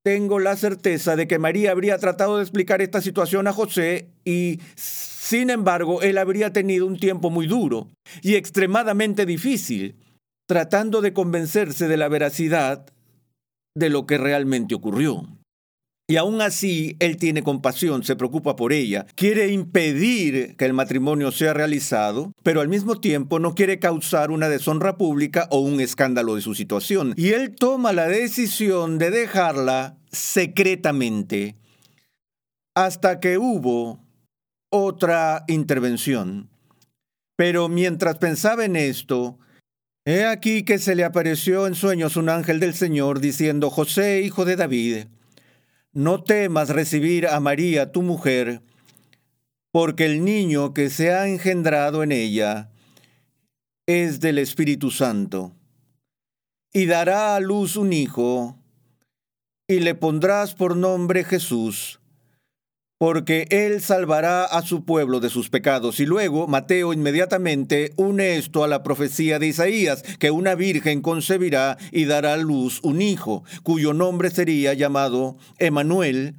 tengo 0.03 0.39
la 0.39 0.55
certeza 0.55 1.15
de 1.15 1.27
que 1.27 1.39
María 1.39 1.71
habría 1.71 1.97
tratado 1.97 2.37
de 2.37 2.43
explicar 2.43 2.81
esta 2.81 3.01
situación 3.01 3.47
a 3.47 3.53
José 3.53 4.09
y, 4.25 4.59
sin 4.75 5.49
embargo, 5.49 6.01
él 6.01 6.17
habría 6.17 6.51
tenido 6.51 6.87
un 6.87 6.99
tiempo 6.99 7.29
muy 7.29 7.47
duro 7.47 7.87
y 8.21 8.35
extremadamente 8.35 9.25
difícil, 9.25 9.95
tratando 10.47 11.01
de 11.01 11.13
convencerse 11.13 11.87
de 11.87 11.97
la 11.97 12.09
veracidad 12.09 12.85
de 13.75 13.89
lo 13.89 14.05
que 14.05 14.17
realmente 14.17 14.75
ocurrió. 14.75 15.25
Y 16.11 16.17
aún 16.17 16.41
así, 16.41 16.97
él 16.99 17.15
tiene 17.15 17.41
compasión, 17.41 18.03
se 18.03 18.17
preocupa 18.17 18.57
por 18.57 18.73
ella, 18.73 19.05
quiere 19.15 19.47
impedir 19.47 20.57
que 20.57 20.65
el 20.65 20.73
matrimonio 20.73 21.31
sea 21.31 21.53
realizado, 21.53 22.33
pero 22.43 22.59
al 22.59 22.67
mismo 22.67 22.99
tiempo 22.99 23.39
no 23.39 23.55
quiere 23.55 23.79
causar 23.79 24.29
una 24.29 24.49
deshonra 24.49 24.97
pública 24.97 25.47
o 25.51 25.61
un 25.61 25.79
escándalo 25.79 26.35
de 26.35 26.41
su 26.41 26.53
situación. 26.53 27.13
Y 27.15 27.29
él 27.29 27.55
toma 27.55 27.93
la 27.93 28.09
decisión 28.09 28.97
de 28.97 29.09
dejarla 29.09 29.95
secretamente 30.11 31.55
hasta 32.75 33.21
que 33.21 33.37
hubo 33.37 34.03
otra 34.69 35.45
intervención. 35.47 36.49
Pero 37.37 37.69
mientras 37.69 38.17
pensaba 38.17 38.65
en 38.65 38.75
esto, 38.75 39.39
he 40.03 40.25
aquí 40.25 40.63
que 40.63 40.77
se 40.77 40.93
le 40.93 41.05
apareció 41.05 41.67
en 41.67 41.75
sueños 41.75 42.17
un 42.17 42.27
ángel 42.27 42.59
del 42.59 42.73
Señor 42.73 43.21
diciendo, 43.21 43.69
José, 43.69 44.23
hijo 44.23 44.43
de 44.43 44.57
David, 44.57 45.05
no 45.93 46.23
temas 46.23 46.69
recibir 46.69 47.27
a 47.27 47.39
María, 47.39 47.91
tu 47.91 48.01
mujer, 48.01 48.61
porque 49.71 50.05
el 50.05 50.25
niño 50.25 50.73
que 50.73 50.89
se 50.89 51.13
ha 51.13 51.27
engendrado 51.27 52.03
en 52.03 52.11
ella 52.11 52.69
es 53.85 54.19
del 54.19 54.37
Espíritu 54.37 54.91
Santo. 54.91 55.53
Y 56.73 56.85
dará 56.85 57.35
a 57.35 57.39
luz 57.39 57.75
un 57.75 57.93
hijo, 57.93 58.57
y 59.67 59.79
le 59.79 59.95
pondrás 59.95 60.53
por 60.53 60.75
nombre 60.75 61.23
Jesús, 61.23 62.00
porque 63.01 63.47
Él 63.49 63.81
salvará 63.81 64.45
a 64.45 64.61
su 64.61 64.85
pueblo 64.85 65.19
de 65.19 65.31
sus 65.31 65.49
pecados. 65.49 65.99
Y 65.99 66.05
luego 66.05 66.45
Mateo 66.45 66.93
inmediatamente 66.93 67.93
une 67.95 68.37
esto 68.37 68.63
a 68.63 68.67
la 68.67 68.83
profecía 68.83 69.39
de 69.39 69.47
Isaías, 69.47 70.03
que 70.19 70.29
una 70.29 70.53
virgen 70.53 71.01
concebirá 71.01 71.79
y 71.91 72.05
dará 72.05 72.35
a 72.35 72.37
luz 72.37 72.79
un 72.83 73.01
hijo, 73.01 73.43
cuyo 73.63 73.93
nombre 73.93 74.29
sería 74.29 74.75
llamado 74.75 75.35
Emanuel 75.57 76.35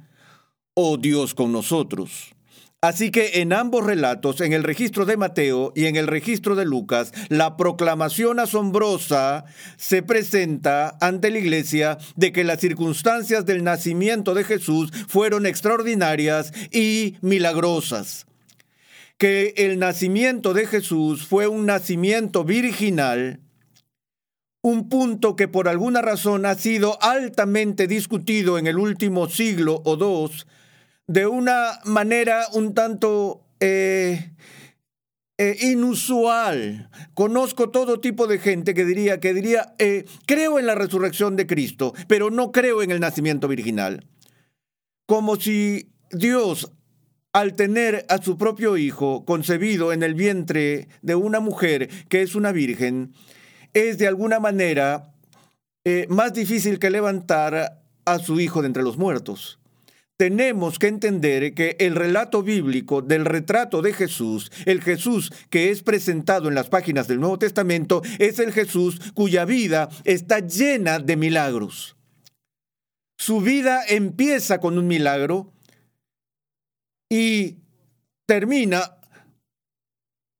o 0.73 0.95
Dios 0.95 1.33
con 1.33 1.51
nosotros. 1.51 2.33
Así 2.83 3.11
que 3.11 3.39
en 3.39 3.53
ambos 3.53 3.85
relatos, 3.85 4.41
en 4.41 4.51
el 4.51 4.61
registro 4.61 5.05
de 5.05 5.15
Mateo 5.15 5.71
y 5.73 5.85
en 5.85 5.95
el 5.95 6.05
registro 6.05 6.53
de 6.53 6.65
Lucas, 6.65 7.13
la 7.29 7.55
proclamación 7.55 8.41
asombrosa 8.41 9.45
se 9.77 10.03
presenta 10.03 10.97
ante 10.99 11.31
la 11.31 11.39
iglesia 11.39 11.97
de 12.17 12.33
que 12.33 12.43
las 12.43 12.59
circunstancias 12.59 13.45
del 13.45 13.63
nacimiento 13.63 14.33
de 14.33 14.43
Jesús 14.43 14.91
fueron 15.07 15.45
extraordinarias 15.45 16.51
y 16.73 17.15
milagrosas. 17.21 18.25
Que 19.17 19.53
el 19.55 19.79
nacimiento 19.79 20.53
de 20.53 20.67
Jesús 20.67 21.25
fue 21.25 21.47
un 21.47 21.65
nacimiento 21.65 22.43
virginal, 22.43 23.39
un 24.61 24.89
punto 24.89 25.37
que 25.37 25.47
por 25.47 25.69
alguna 25.69 26.01
razón 26.01 26.45
ha 26.45 26.55
sido 26.55 27.01
altamente 27.01 27.87
discutido 27.87 28.57
en 28.57 28.67
el 28.67 28.77
último 28.77 29.29
siglo 29.29 29.81
o 29.85 29.95
dos, 29.95 30.45
de 31.07 31.27
una 31.27 31.79
manera 31.85 32.47
un 32.53 32.73
tanto 32.73 33.45
eh, 33.59 34.31
eh, 35.37 35.57
inusual. 35.61 36.89
Conozco 37.13 37.69
todo 37.69 37.99
tipo 37.99 38.27
de 38.27 38.39
gente 38.39 38.73
que 38.73 38.85
diría, 38.85 39.19
que 39.19 39.33
diría, 39.33 39.73
eh, 39.79 40.05
creo 40.25 40.59
en 40.59 40.65
la 40.65 40.75
resurrección 40.75 41.35
de 41.35 41.47
Cristo, 41.47 41.93
pero 42.07 42.29
no 42.29 42.51
creo 42.51 42.81
en 42.81 42.91
el 42.91 42.99
nacimiento 42.99 43.47
virginal. 43.47 44.05
Como 45.05 45.35
si 45.35 45.91
Dios, 46.11 46.71
al 47.33 47.55
tener 47.55 48.05
a 48.09 48.21
su 48.21 48.37
propio 48.37 48.77
hijo 48.77 49.25
concebido 49.25 49.91
en 49.91 50.03
el 50.03 50.13
vientre 50.13 50.87
de 51.01 51.15
una 51.15 51.39
mujer 51.39 51.89
que 52.07 52.21
es 52.21 52.35
una 52.35 52.51
virgen, 52.51 53.13
es 53.73 53.97
de 53.97 54.07
alguna 54.07 54.39
manera 54.39 55.09
más 56.07 56.33
difícil 56.33 56.79
que 56.79 56.89
levantar 56.89 57.81
a 58.05 58.19
su 58.19 58.39
hijo 58.39 58.61
de 58.61 58.67
entre 58.67 58.83
los 58.83 58.97
muertos 58.97 59.59
tenemos 60.17 60.79
que 60.79 60.87
entender 60.87 61.53
que 61.53 61.75
el 61.79 61.95
relato 61.95 62.43
bíblico 62.43 63.01
del 63.01 63.25
retrato 63.25 63.81
de 63.81 63.93
Jesús, 63.93 64.51
el 64.65 64.81
Jesús 64.81 65.31
que 65.49 65.71
es 65.71 65.83
presentado 65.83 66.47
en 66.47 66.55
las 66.55 66.69
páginas 66.69 67.07
del 67.07 67.19
Nuevo 67.19 67.39
Testamento, 67.39 68.01
es 68.19 68.39
el 68.39 68.51
Jesús 68.51 69.11
cuya 69.13 69.45
vida 69.45 69.89
está 70.03 70.39
llena 70.39 70.99
de 70.99 71.17
milagros. 71.17 71.95
Su 73.17 73.41
vida 73.41 73.83
empieza 73.87 74.59
con 74.59 74.77
un 74.77 74.87
milagro 74.87 75.51
y 77.09 77.57
termina 78.25 78.97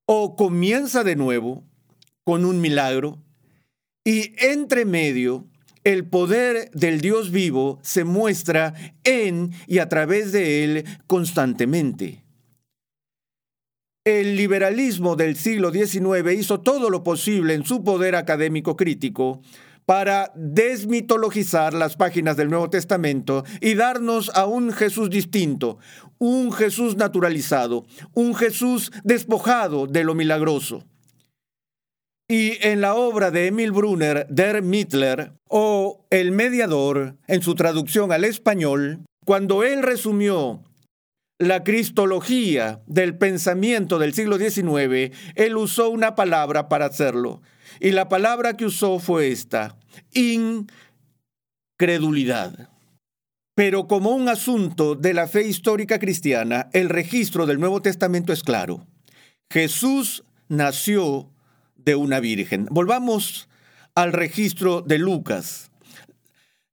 o 0.06 0.36
comienza 0.36 1.04
de 1.04 1.16
nuevo 1.16 1.64
con 2.24 2.46
un 2.46 2.62
milagro 2.62 3.24
y 4.04 4.34
entre 4.38 4.86
medio 4.86 5.48
el 5.84 6.08
poder 6.08 6.70
del 6.72 7.02
Dios 7.02 7.32
vivo 7.32 7.80
se 7.82 8.04
muestra 8.04 8.74
en 9.04 9.52
y 9.68 9.80
a 9.80 9.90
través 9.90 10.32
de 10.32 10.64
él 10.64 10.86
constantemente. 11.08 12.24
El 14.06 14.36
liberalismo 14.36 15.16
del 15.16 15.38
siglo 15.38 15.72
XIX 15.72 16.34
hizo 16.38 16.60
todo 16.60 16.90
lo 16.90 17.04
posible 17.04 17.54
en 17.54 17.66
su 17.66 17.84
poder 17.84 18.16
académico 18.16 18.76
crítico 18.76 19.42
para 19.86 20.32
desmitologizar 20.36 21.74
las 21.74 21.96
páginas 21.96 22.38
del 22.38 22.50
Nuevo 22.50 22.70
Testamento 22.70 23.44
y 23.62 23.76
darnos 23.76 24.30
a 24.36 24.46
un 24.46 24.72
Jesús 24.72 25.10
distinto, 25.10 25.78
un 26.18 26.52
Jesús 26.52 26.96
naturalizado, 26.96 27.86
un 28.14 28.36
Jesús 28.36 28.92
despojado 29.04 29.88
de 29.88 30.04
lo 30.04 30.16
milagroso. 30.16 30.84
Y 32.34 32.58
en 32.62 32.82
la 32.82 32.96
obra 32.96 33.30
de 33.30 33.46
Emil 33.46 33.72
Brunner, 33.72 34.26
Der 34.28 34.64
Mittler, 34.64 35.34
o 35.48 36.04
El 36.10 36.32
Mediador, 36.32 37.16
en 37.28 37.44
su 37.44 37.54
traducción 37.54 38.12
al 38.12 38.24
español, 38.24 39.06
cuando 39.24 39.64
él 39.64 39.84
resumió 39.84 40.64
la 41.38 41.64
cristología 41.64 42.82
del 42.88 43.16
pensamiento 43.20 44.00
del 44.00 44.16
siglo 44.16 44.40
XIX, 44.40 45.16
él 45.36 45.58
usó 45.58 45.92
una 45.92 46.16
palabra 46.16 46.70
para 46.70 46.88
hacerlo. 46.88 47.44
Y 47.80 47.92
la 47.92 48.10
palabra 48.10 48.58
que 48.58 48.66
usó 48.66 48.98
fue 48.98 49.28
esta, 49.28 49.78
incredulidad. 50.16 52.72
Pero 53.54 53.88
como 53.88 54.10
un 54.10 54.28
asunto 54.28 54.96
de 54.96 55.14
la 55.14 55.28
fe 55.28 55.48
histórica 55.48 56.00
cristiana, 56.00 56.68
el 56.74 56.90
registro 56.90 57.46
del 57.46 57.60
Nuevo 57.60 57.84
Testamento 57.84 58.34
es 58.34 58.42
claro. 58.42 58.88
Jesús 59.52 60.24
nació 60.48 61.30
de 61.86 61.96
una 61.96 62.20
virgen. 62.20 62.68
Volvamos 62.70 63.50
al 63.96 64.14
registro 64.14 64.82
de 64.82 64.98
Lucas. 64.98 65.72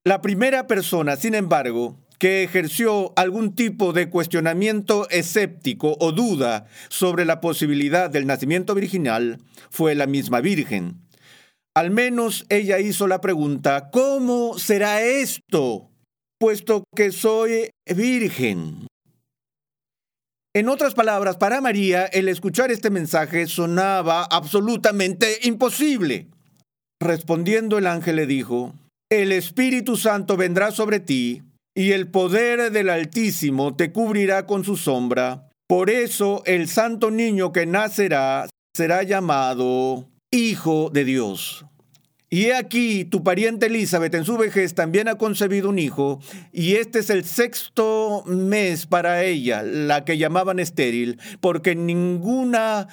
La 0.04 0.22
primera 0.22 0.66
persona, 0.66 1.16
sin 1.16 1.34
embargo, 1.34 1.98
que 2.18 2.42
ejerció 2.42 3.14
algún 3.16 3.54
tipo 3.54 3.92
de 3.92 4.10
cuestionamiento 4.10 5.08
escéptico 5.08 5.96
o 6.00 6.12
duda 6.12 6.66
sobre 6.88 7.24
la 7.24 7.40
posibilidad 7.40 8.10
del 8.10 8.26
nacimiento 8.26 8.74
virginal 8.74 9.38
fue 9.70 9.94
la 9.94 10.06
misma 10.06 10.40
Virgen. 10.40 11.00
Al 11.74 11.90
menos 11.90 12.44
ella 12.50 12.78
hizo 12.78 13.06
la 13.06 13.20
pregunta, 13.20 13.90
¿cómo 13.90 14.58
será 14.58 15.02
esto? 15.02 15.90
Puesto 16.38 16.84
que 16.94 17.10
soy 17.10 17.70
virgen. 17.86 18.86
En 20.52 20.68
otras 20.68 20.94
palabras, 20.94 21.36
para 21.36 21.60
María 21.60 22.06
el 22.06 22.28
escuchar 22.28 22.72
este 22.72 22.90
mensaje 22.90 23.46
sonaba 23.46 24.24
absolutamente 24.24 25.38
imposible. 25.42 26.26
Respondiendo 27.00 27.78
el 27.78 27.86
ángel 27.86 28.16
le 28.16 28.26
dijo, 28.26 28.74
El 29.08 29.30
Espíritu 29.30 29.96
Santo 29.96 30.36
vendrá 30.36 30.72
sobre 30.72 30.98
ti, 30.98 31.42
y 31.76 31.92
el 31.92 32.08
poder 32.08 32.72
del 32.72 32.90
Altísimo 32.90 33.76
te 33.76 33.92
cubrirá 33.92 34.46
con 34.46 34.64
su 34.64 34.76
sombra. 34.76 35.48
Por 35.68 35.88
eso 35.88 36.42
el 36.46 36.66
santo 36.66 37.12
niño 37.12 37.52
que 37.52 37.64
nacerá 37.64 38.48
será 38.76 39.04
llamado 39.04 40.08
Hijo 40.32 40.90
de 40.90 41.04
Dios. 41.04 41.64
Y 42.32 42.46
he 42.46 42.54
aquí, 42.54 43.04
tu 43.04 43.24
pariente 43.24 43.66
Elizabeth 43.66 44.14
en 44.14 44.24
su 44.24 44.36
vejez 44.36 44.74
también 44.74 45.08
ha 45.08 45.18
concebido 45.18 45.68
un 45.68 45.80
hijo, 45.80 46.20
y 46.52 46.76
este 46.76 47.00
es 47.00 47.10
el 47.10 47.24
sexto 47.24 48.22
mes 48.24 48.86
para 48.86 49.24
ella, 49.24 49.64
la 49.64 50.04
que 50.04 50.16
llamaban 50.16 50.60
estéril, 50.60 51.18
porque 51.40 51.74
ninguna, 51.74 52.86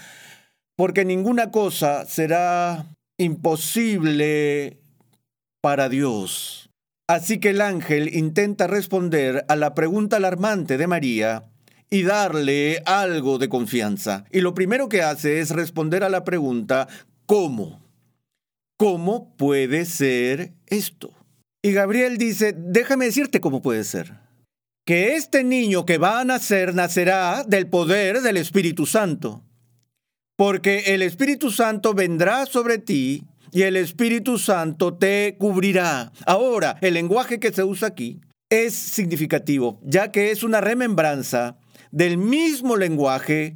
porque 0.76 1.06
ninguna 1.06 1.52
cosa 1.52 2.08
será 2.08 2.88
imposible 3.20 4.80
para 5.62 5.88
Dios. 5.88 6.72
Así 7.08 7.40
que 7.40 7.52
el 7.52 7.62
ángel 7.62 8.14
intenta 8.16 8.66
responder 8.66 9.46
a 9.48 9.56
la 9.56 9.76
pregunta 9.76 10.18
alarmante 10.18 10.78
de 10.78 10.88
María 10.88 11.44
y 11.92 12.02
darle 12.04 12.82
algo 12.86 13.38
de 13.38 13.50
confianza. 13.50 14.26
Y 14.32 14.42
lo 14.42 14.56
primero 14.56 14.90
que 14.90 15.04
hace 15.04 15.40
es 15.40 15.52
responder 15.52 16.04
a 16.04 16.10
la 16.10 16.24
pregunta, 16.24 16.88
¿cómo? 17.28 17.87
¿Cómo 18.78 19.36
puede 19.38 19.86
ser 19.86 20.54
esto? 20.68 21.12
Y 21.64 21.72
Gabriel 21.72 22.20
dice, 22.20 22.54
déjame 22.56 23.06
decirte 23.06 23.42
cómo 23.42 23.64
puede 23.64 23.84
ser. 23.84 24.14
Que 24.86 25.16
este 25.16 25.44
niño 25.44 25.84
que 25.84 25.98
va 25.98 26.22
a 26.22 26.26
nacer 26.26 26.76
nacerá 26.76 27.44
del 27.44 27.68
poder 27.68 28.22
del 28.22 28.38
Espíritu 28.38 28.86
Santo. 28.86 29.44
Porque 30.36 30.94
el 30.94 31.02
Espíritu 31.02 31.50
Santo 31.50 31.96
vendrá 31.96 32.46
sobre 32.46 32.78
ti 32.78 33.24
y 33.52 33.64
el 33.64 33.76
Espíritu 33.78 34.38
Santo 34.38 34.94
te 34.94 35.38
cubrirá. 35.40 36.12
Ahora, 36.28 36.78
el 36.82 36.94
lenguaje 36.94 37.40
que 37.40 37.52
se 37.52 37.64
usa 37.64 37.88
aquí 37.88 38.22
es 38.52 38.76
significativo, 38.76 39.82
ya 39.84 40.12
que 40.12 40.30
es 40.30 40.44
una 40.44 40.62
remembranza 40.62 41.58
del 41.90 42.20
mismo 42.20 42.78
lenguaje 42.78 43.56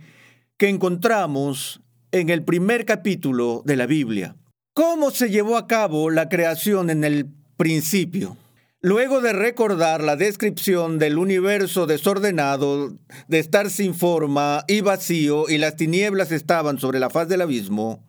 que 0.58 0.68
encontramos 0.70 1.82
en 2.12 2.30
el 2.30 2.44
primer 2.44 2.86
capítulo 2.86 3.62
de 3.66 3.76
la 3.76 3.86
Biblia. 3.86 4.36
¿Cómo 4.74 5.12
se 5.12 5.30
llevó 5.30 5.58
a 5.58 5.68
cabo 5.68 6.10
la 6.10 6.30
creación 6.30 6.90
en 6.90 7.04
el 7.04 7.28
principio? 7.58 8.38
Luego 8.80 9.20
de 9.20 9.34
recordar 9.34 10.02
la 10.02 10.16
descripción 10.16 10.98
del 10.98 11.18
universo 11.18 11.88
desordenado, 11.88 12.94
de 13.28 13.40
estar 13.40 13.70
sin 13.70 13.94
forma 13.94 14.64
y 14.70 14.80
vacío 14.80 15.50
y 15.50 15.58
las 15.58 15.76
tinieblas 15.76 16.32
estaban 16.32 16.80
sobre 16.80 17.00
la 17.00 17.10
faz 17.10 17.28
del 17.28 17.42
abismo, 17.42 18.02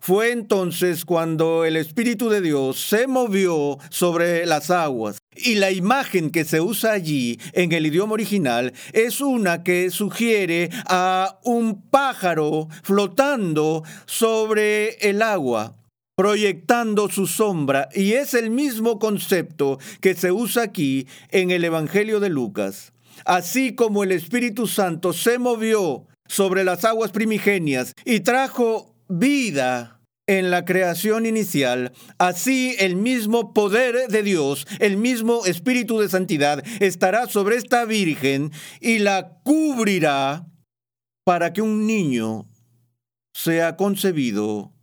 fue 0.00 0.30
entonces 0.30 1.04
cuando 1.04 1.64
el 1.64 1.76
Espíritu 1.76 2.28
de 2.28 2.40
Dios 2.40 2.78
se 2.78 3.08
movió 3.08 3.78
sobre 3.90 4.46
las 4.46 4.70
aguas. 4.70 5.18
Y 5.34 5.56
la 5.56 5.72
imagen 5.72 6.30
que 6.30 6.44
se 6.44 6.60
usa 6.60 6.92
allí 6.92 7.40
en 7.52 7.72
el 7.72 7.84
idioma 7.84 8.12
original 8.12 8.72
es 8.92 9.20
una 9.20 9.64
que 9.64 9.90
sugiere 9.90 10.70
a 10.86 11.40
un 11.42 11.82
pájaro 11.90 12.68
flotando 12.84 13.82
sobre 14.06 14.94
el 15.00 15.20
agua 15.20 15.74
proyectando 16.16 17.10
su 17.10 17.26
sombra, 17.26 17.88
y 17.94 18.14
es 18.14 18.32
el 18.32 18.50
mismo 18.50 18.98
concepto 18.98 19.78
que 20.00 20.14
se 20.14 20.32
usa 20.32 20.62
aquí 20.64 21.06
en 21.30 21.50
el 21.50 21.62
Evangelio 21.62 22.20
de 22.20 22.30
Lucas. 22.30 22.92
así 23.24 23.74
como 23.74 24.04
el 24.04 24.12
Espíritu 24.12 24.66
Santo 24.66 25.14
se 25.14 25.38
movió 25.38 26.06
sobre 26.28 26.64
las 26.64 26.84
aguas 26.84 27.12
primigenias 27.12 27.94
y 28.04 28.20
trajo 28.20 28.94
vida 29.08 30.00
en 30.26 30.50
la 30.50 30.64
creación 30.64 31.24
inicial, 31.24 31.92
así 32.18 32.74
el 32.78 32.96
mismo 32.96 33.54
poder 33.54 34.08
de 34.08 34.22
Dios, 34.22 34.66
el 34.80 34.96
mismo 34.96 35.46
Espíritu 35.46 35.98
de 35.98 36.08
Santidad, 36.08 36.62
estará 36.80 37.26
sobre 37.26 37.56
esta 37.56 37.84
Virgen 37.84 38.52
y 38.80 38.98
la 38.98 39.38
cubrirá 39.44 40.46
para 41.24 41.52
que 41.52 41.62
un 41.62 41.86
niño 41.86 42.48
sea 43.34 43.76
concebido 43.76 44.75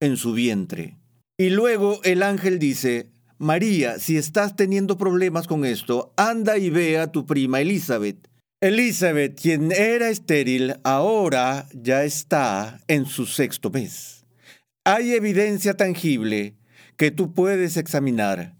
en 0.00 0.16
su 0.16 0.32
vientre. 0.32 0.96
Y 1.36 1.50
luego 1.50 2.00
el 2.04 2.22
ángel 2.22 2.58
dice, 2.58 3.10
María, 3.38 3.98
si 3.98 4.16
estás 4.16 4.56
teniendo 4.56 4.98
problemas 4.98 5.46
con 5.46 5.64
esto, 5.64 6.12
anda 6.16 6.58
y 6.58 6.70
ve 6.70 6.98
a 6.98 7.12
tu 7.12 7.26
prima 7.26 7.60
Elizabeth. 7.60 8.28
Elizabeth, 8.60 9.40
quien 9.40 9.70
era 9.70 10.08
estéril, 10.08 10.74
ahora 10.82 11.68
ya 11.72 12.02
está 12.02 12.80
en 12.88 13.06
su 13.06 13.26
sexto 13.26 13.70
mes. 13.70 14.24
Hay 14.84 15.12
evidencia 15.12 15.74
tangible 15.74 16.56
que 16.96 17.12
tú 17.12 17.32
puedes 17.32 17.76
examinar 17.76 18.56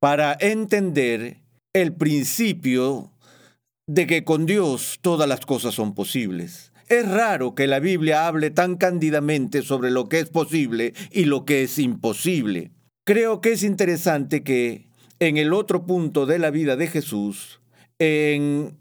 para 0.00 0.36
entender 0.40 1.42
el 1.74 1.92
principio 1.92 3.12
de 3.86 4.06
que 4.06 4.24
con 4.24 4.46
Dios 4.46 4.98
todas 5.02 5.28
las 5.28 5.40
cosas 5.40 5.74
son 5.74 5.94
posibles. 5.94 6.72
Es 6.88 7.08
raro 7.08 7.54
que 7.54 7.66
la 7.66 7.80
Biblia 7.80 8.26
hable 8.26 8.50
tan 8.50 8.76
cándidamente 8.76 9.62
sobre 9.62 9.90
lo 9.90 10.08
que 10.08 10.20
es 10.20 10.30
posible 10.30 10.94
y 11.10 11.24
lo 11.24 11.44
que 11.44 11.64
es 11.64 11.78
imposible. 11.78 12.70
Creo 13.04 13.40
que 13.40 13.52
es 13.52 13.62
interesante 13.62 14.42
que 14.42 14.86
en 15.18 15.36
el 15.36 15.52
otro 15.52 15.86
punto 15.86 16.26
de 16.26 16.38
la 16.38 16.50
vida 16.50 16.76
de 16.76 16.86
Jesús, 16.86 17.60
en 17.98 18.76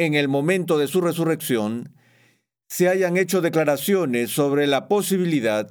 en 0.00 0.14
el 0.14 0.28
momento 0.28 0.78
de 0.78 0.88
su 0.88 1.02
resurrección, 1.02 1.92
se 2.70 2.88
hayan 2.88 3.18
hecho 3.18 3.42
declaraciones 3.42 4.30
sobre 4.30 4.66
la 4.66 4.88
posibilidad, 4.88 5.70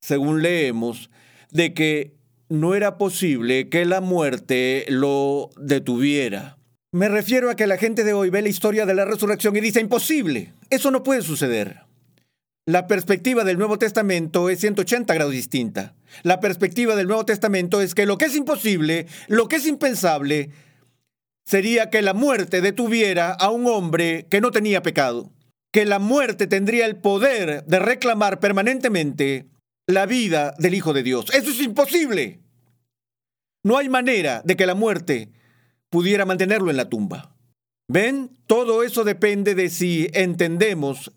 según 0.00 0.40
leemos, 0.40 1.10
de 1.50 1.74
que 1.74 2.14
no 2.48 2.74
era 2.74 2.96
posible 2.96 3.68
que 3.68 3.84
la 3.84 4.00
muerte 4.00 4.86
lo 4.88 5.50
detuviera. 5.58 6.56
Me 6.94 7.08
refiero 7.08 7.50
a 7.50 7.56
que 7.56 7.66
la 7.66 7.76
gente 7.76 8.04
de 8.04 8.12
hoy 8.12 8.30
ve 8.30 8.40
la 8.40 8.48
historia 8.48 8.86
de 8.86 8.94
la 8.94 9.04
resurrección 9.04 9.56
y 9.56 9.60
dice 9.60 9.80
imposible. 9.80 10.52
Eso 10.70 10.92
no 10.92 11.02
puede 11.02 11.22
suceder. 11.22 11.80
La 12.66 12.86
perspectiva 12.86 13.42
del 13.42 13.58
Nuevo 13.58 13.80
Testamento 13.80 14.48
es 14.48 14.60
180 14.60 15.12
grados 15.12 15.32
distinta. 15.32 15.96
La 16.22 16.38
perspectiva 16.38 16.94
del 16.94 17.08
Nuevo 17.08 17.24
Testamento 17.24 17.80
es 17.80 17.96
que 17.96 18.06
lo 18.06 18.16
que 18.16 18.26
es 18.26 18.36
imposible, 18.36 19.08
lo 19.26 19.48
que 19.48 19.56
es 19.56 19.66
impensable, 19.66 20.50
sería 21.44 21.90
que 21.90 22.00
la 22.00 22.14
muerte 22.14 22.60
detuviera 22.60 23.32
a 23.32 23.50
un 23.50 23.66
hombre 23.66 24.28
que 24.30 24.40
no 24.40 24.52
tenía 24.52 24.80
pecado, 24.80 25.32
que 25.72 25.86
la 25.86 25.98
muerte 25.98 26.46
tendría 26.46 26.86
el 26.86 26.94
poder 26.94 27.64
de 27.64 27.80
reclamar 27.80 28.38
permanentemente 28.38 29.48
la 29.88 30.06
vida 30.06 30.54
del 30.58 30.74
Hijo 30.74 30.92
de 30.92 31.02
Dios. 31.02 31.26
Eso 31.34 31.50
es 31.50 31.60
imposible. 31.60 32.38
No 33.64 33.78
hay 33.78 33.88
manera 33.88 34.42
de 34.44 34.54
que 34.54 34.66
la 34.66 34.76
muerte 34.76 35.32
pudiera 35.94 36.26
mantenerlo 36.26 36.70
en 36.72 36.76
la 36.76 36.88
tumba. 36.88 37.36
¿Ven? 37.88 38.36
Todo 38.48 38.82
eso 38.82 39.04
depende 39.04 39.54
de 39.54 39.70
si 39.70 40.08
entendemos 40.12 41.12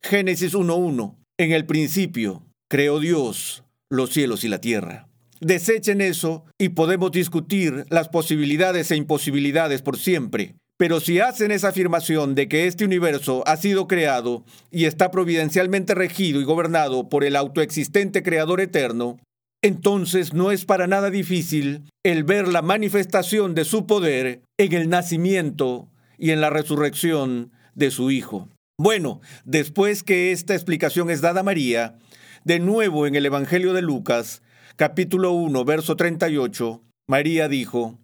Génesis 0.00 0.54
1.1. 0.54 1.18
En 1.36 1.52
el 1.52 1.66
principio 1.66 2.42
creó 2.66 2.98
Dios 2.98 3.62
los 3.90 4.08
cielos 4.08 4.42
y 4.44 4.48
la 4.48 4.58
tierra. 4.58 5.06
Desechen 5.42 6.00
eso 6.00 6.46
y 6.56 6.70
podemos 6.70 7.12
discutir 7.12 7.84
las 7.90 8.08
posibilidades 8.08 8.90
e 8.90 8.96
imposibilidades 8.96 9.82
por 9.82 9.98
siempre. 9.98 10.54
Pero 10.78 11.00
si 11.00 11.20
hacen 11.20 11.50
esa 11.50 11.68
afirmación 11.68 12.34
de 12.34 12.48
que 12.48 12.66
este 12.66 12.86
universo 12.86 13.42
ha 13.46 13.58
sido 13.58 13.86
creado 13.86 14.46
y 14.70 14.86
está 14.86 15.10
providencialmente 15.10 15.94
regido 15.94 16.40
y 16.40 16.44
gobernado 16.44 17.10
por 17.10 17.22
el 17.24 17.36
autoexistente 17.36 18.22
Creador 18.22 18.62
eterno, 18.62 19.18
entonces 19.62 20.34
no 20.34 20.50
es 20.50 20.64
para 20.64 20.86
nada 20.86 21.10
difícil 21.10 21.84
el 22.04 22.24
ver 22.24 22.48
la 22.48 22.62
manifestación 22.62 23.54
de 23.54 23.64
su 23.64 23.86
poder 23.86 24.42
en 24.58 24.72
el 24.72 24.88
nacimiento 24.88 25.88
y 26.18 26.30
en 26.30 26.40
la 26.40 26.50
resurrección 26.50 27.52
de 27.74 27.90
su 27.90 28.10
Hijo. 28.10 28.48
Bueno, 28.78 29.20
después 29.44 30.02
que 30.02 30.32
esta 30.32 30.54
explicación 30.54 31.10
es 31.10 31.20
dada 31.20 31.40
a 31.40 31.44
María, 31.44 31.96
de 32.44 32.58
nuevo 32.58 33.06
en 33.06 33.14
el 33.14 33.24
Evangelio 33.24 33.72
de 33.72 33.82
Lucas, 33.82 34.42
capítulo 34.76 35.32
1, 35.32 35.64
verso 35.64 35.94
38, 35.94 36.82
María 37.08 37.48
dijo, 37.48 37.98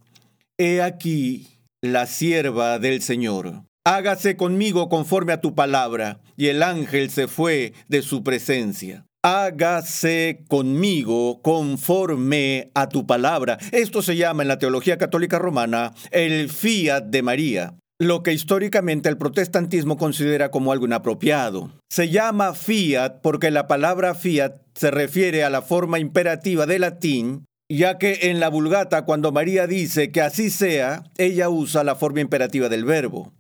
He 0.58 0.82
aquí 0.82 1.48
la 1.82 2.06
sierva 2.06 2.78
del 2.78 3.02
Señor. 3.02 3.64
Hágase 3.84 4.36
conmigo 4.36 4.88
conforme 4.88 5.32
a 5.32 5.40
tu 5.40 5.54
palabra. 5.54 6.20
Y 6.36 6.48
el 6.48 6.62
ángel 6.62 7.10
se 7.10 7.26
fue 7.26 7.72
de 7.88 8.02
su 8.02 8.22
presencia. 8.22 9.06
Hágase 9.22 10.44
conmigo 10.48 11.42
conforme 11.42 12.70
a 12.74 12.88
tu 12.88 13.06
palabra. 13.06 13.58
Esto 13.72 14.00
se 14.02 14.16
llama 14.16 14.42
en 14.42 14.48
la 14.48 14.58
teología 14.58 14.96
católica 14.96 15.38
romana 15.38 15.92
el 16.10 16.48
fiat 16.50 17.04
de 17.04 17.22
María 17.22 17.74
lo 17.98 18.22
que 18.22 18.32
históricamente 18.32 19.08
el 19.08 19.18
protestantismo 19.18 19.96
considera 19.96 20.50
como 20.50 20.72
algo 20.72 20.86
inapropiado. 20.86 21.72
Se 21.90 22.08
llama 22.08 22.54
fiat 22.54 23.20
porque 23.22 23.50
la 23.50 23.66
palabra 23.66 24.14
fiat 24.14 24.54
se 24.74 24.90
refiere 24.90 25.42
a 25.42 25.50
la 25.50 25.62
forma 25.62 25.98
imperativa 25.98 26.64
de 26.66 26.78
latín, 26.78 27.44
ya 27.68 27.98
que 27.98 28.30
en 28.30 28.38
la 28.38 28.50
Vulgata 28.50 29.04
cuando 29.04 29.32
María 29.32 29.66
dice 29.66 30.12
que 30.12 30.20
así 30.20 30.50
sea, 30.50 31.02
ella 31.16 31.48
usa 31.48 31.82
la 31.82 31.96
forma 31.96 32.20
imperativa 32.20 32.68
del 32.68 32.84
verbo. 32.84 33.32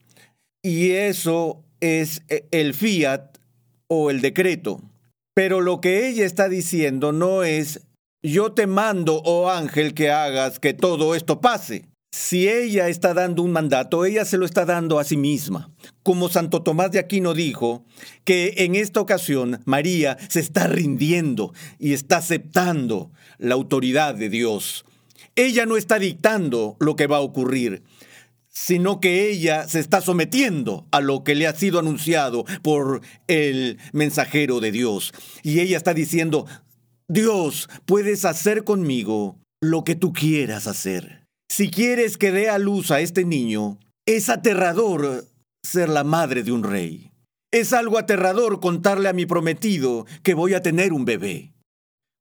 Y 0.60 0.90
eso 0.90 1.62
es 1.80 2.22
eh, 2.28 2.46
el 2.50 2.74
fiat 2.74 3.38
o 3.86 4.10
el 4.10 4.20
decreto. 4.20 4.82
Pero 5.38 5.60
lo 5.60 5.80
que 5.80 6.08
ella 6.08 6.26
está 6.26 6.48
diciendo 6.48 7.12
no 7.12 7.44
es 7.44 7.86
yo 8.24 8.54
te 8.54 8.66
mando, 8.66 9.22
oh 9.24 9.48
ángel, 9.48 9.94
que 9.94 10.10
hagas 10.10 10.58
que 10.58 10.74
todo 10.74 11.14
esto 11.14 11.40
pase. 11.40 11.84
Si 12.10 12.48
ella 12.48 12.88
está 12.88 13.14
dando 13.14 13.44
un 13.44 13.52
mandato, 13.52 14.04
ella 14.04 14.24
se 14.24 14.36
lo 14.36 14.44
está 14.44 14.64
dando 14.64 14.98
a 14.98 15.04
sí 15.04 15.16
misma. 15.16 15.70
Como 16.02 16.28
Santo 16.28 16.64
Tomás 16.64 16.90
de 16.90 16.98
Aquino 16.98 17.34
dijo, 17.34 17.84
que 18.24 18.52
en 18.56 18.74
esta 18.74 19.00
ocasión 19.00 19.60
María 19.64 20.18
se 20.28 20.40
está 20.40 20.66
rindiendo 20.66 21.52
y 21.78 21.92
está 21.92 22.16
aceptando 22.16 23.12
la 23.38 23.54
autoridad 23.54 24.16
de 24.16 24.30
Dios. 24.30 24.84
Ella 25.36 25.66
no 25.66 25.76
está 25.76 26.00
dictando 26.00 26.76
lo 26.80 26.96
que 26.96 27.06
va 27.06 27.18
a 27.18 27.20
ocurrir, 27.20 27.84
sino 28.60 28.98
que 28.98 29.30
ella 29.30 29.68
se 29.68 29.78
está 29.78 30.00
sometiendo 30.00 30.88
a 30.90 31.00
lo 31.00 31.22
que 31.22 31.36
le 31.36 31.46
ha 31.46 31.54
sido 31.54 31.78
anunciado 31.78 32.44
por 32.62 33.02
el 33.28 33.78
mensajero 33.92 34.58
de 34.58 34.72
Dios. 34.72 35.12
Y 35.44 35.60
ella 35.60 35.76
está 35.76 35.94
diciendo, 35.94 36.44
Dios, 37.08 37.68
puedes 37.86 38.24
hacer 38.24 38.64
conmigo 38.64 39.38
lo 39.62 39.84
que 39.84 39.94
tú 39.94 40.12
quieras 40.12 40.66
hacer. 40.66 41.24
Si 41.48 41.70
quieres 41.70 42.18
que 42.18 42.32
dé 42.32 42.50
a 42.50 42.58
luz 42.58 42.90
a 42.90 43.00
este 43.00 43.24
niño, 43.24 43.78
es 44.06 44.28
aterrador 44.28 45.24
ser 45.64 45.88
la 45.88 46.02
madre 46.02 46.42
de 46.42 46.50
un 46.50 46.64
rey. 46.64 47.12
Es 47.52 47.72
algo 47.72 47.96
aterrador 47.96 48.58
contarle 48.58 49.08
a 49.08 49.14
mi 49.14 49.24
prometido 49.24 50.04
que 50.24 50.34
voy 50.34 50.54
a 50.54 50.62
tener 50.62 50.92
un 50.92 51.04
bebé, 51.04 51.54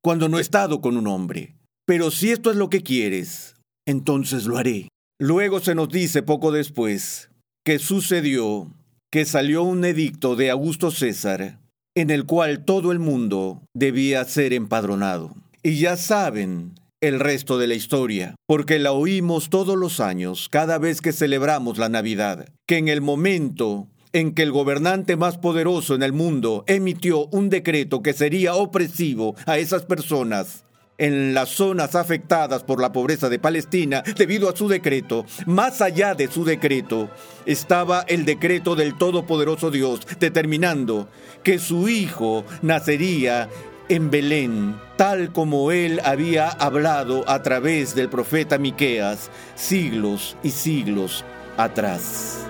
cuando 0.04 0.30
no 0.30 0.38
he 0.38 0.42
estado 0.42 0.82
con 0.82 0.98
un 0.98 1.08
hombre. 1.08 1.56
Pero 1.88 2.12
si 2.12 2.30
esto 2.30 2.52
es 2.52 2.58
lo 2.58 2.70
que 2.70 2.84
quieres, 2.84 3.56
entonces 3.88 4.46
lo 4.46 4.58
haré. 4.58 4.88
Luego 5.20 5.60
se 5.60 5.74
nos 5.74 5.90
dice 5.90 6.22
poco 6.22 6.52
después 6.52 7.32
que 7.66 7.80
sucedió 7.80 8.72
que 9.12 9.26
salió 9.26 9.64
un 9.64 9.84
edicto 9.84 10.36
de 10.36 10.52
Augusto 10.52 10.92
César 10.92 11.60
en 11.96 12.12
el 12.12 12.26
cual 12.26 12.64
todo 12.64 12.92
el 12.92 13.00
mundo 13.00 13.64
debía 13.74 14.24
ser 14.26 14.54
empadronado. 14.54 15.34
Y 15.64 15.80
ya 15.80 15.98
saben 15.98 16.80
el 17.02 17.20
resto 17.20 17.58
de 17.58 17.66
la 17.66 17.74
historia, 17.74 18.36
porque 18.46 18.78
la 18.78 18.92
oímos 18.92 19.50
todos 19.50 19.76
los 19.76 20.00
años, 20.00 20.50
cada 20.50 20.78
vez 20.78 21.02
que 21.02 21.12
celebramos 21.12 21.80
la 21.80 21.90
Navidad, 21.90 22.50
que 22.68 22.78
en 22.78 22.88
el 22.88 23.02
momento 23.02 23.88
en 24.14 24.36
que 24.36 24.44
el 24.44 24.52
gobernante 24.52 25.16
más 25.16 25.40
poderoso 25.40 25.96
en 25.96 26.04
el 26.04 26.14
mundo 26.14 26.64
emitió 26.68 27.26
un 27.28 27.50
decreto 27.50 28.04
que 28.04 28.14
sería 28.14 28.54
opresivo 28.54 29.36
a 29.48 29.58
esas 29.58 29.86
personas, 29.86 30.64
en 30.98 31.34
las 31.34 31.50
zonas 31.50 31.96
afectadas 31.96 32.64
por 32.64 32.82
la 32.82 32.92
pobreza 32.92 33.30
de 33.30 33.40
Palestina 33.40 34.04
debido 34.16 34.50
a 34.50 34.56
su 34.56 34.68
decreto, 34.68 35.26
más 35.46 35.82
allá 35.82 36.16
de 36.16 36.28
su 36.28 36.44
decreto, 36.44 37.10
estaba 37.46 38.04
el 38.08 38.26
decreto 38.26 38.76
del 38.76 38.98
Todopoderoso 38.98 39.72
Dios 39.72 40.02
determinando 40.20 41.10
que 41.44 41.60
su 41.60 41.88
hijo 41.90 42.46
nacería 42.62 43.50
en 43.90 44.10
Belén, 44.10 44.76
tal 44.98 45.32
como 45.32 45.72
él 45.72 46.02
había 46.04 46.50
hablado 46.50 47.24
a 47.30 47.42
través 47.42 47.96
del 47.96 48.10
profeta 48.10 48.58
Miqueas 48.58 49.32
siglos 49.56 50.36
y 50.44 50.50
siglos 50.50 51.24
atrás. 51.58 52.48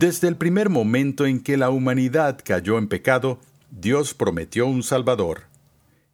Desde 0.00 0.28
el 0.28 0.36
primer 0.36 0.70
momento 0.70 1.26
en 1.26 1.40
que 1.40 1.58
la 1.58 1.68
humanidad 1.68 2.40
cayó 2.42 2.78
en 2.78 2.88
pecado, 2.88 3.38
Dios 3.70 4.14
prometió 4.14 4.66
un 4.66 4.82
Salvador. 4.82 5.42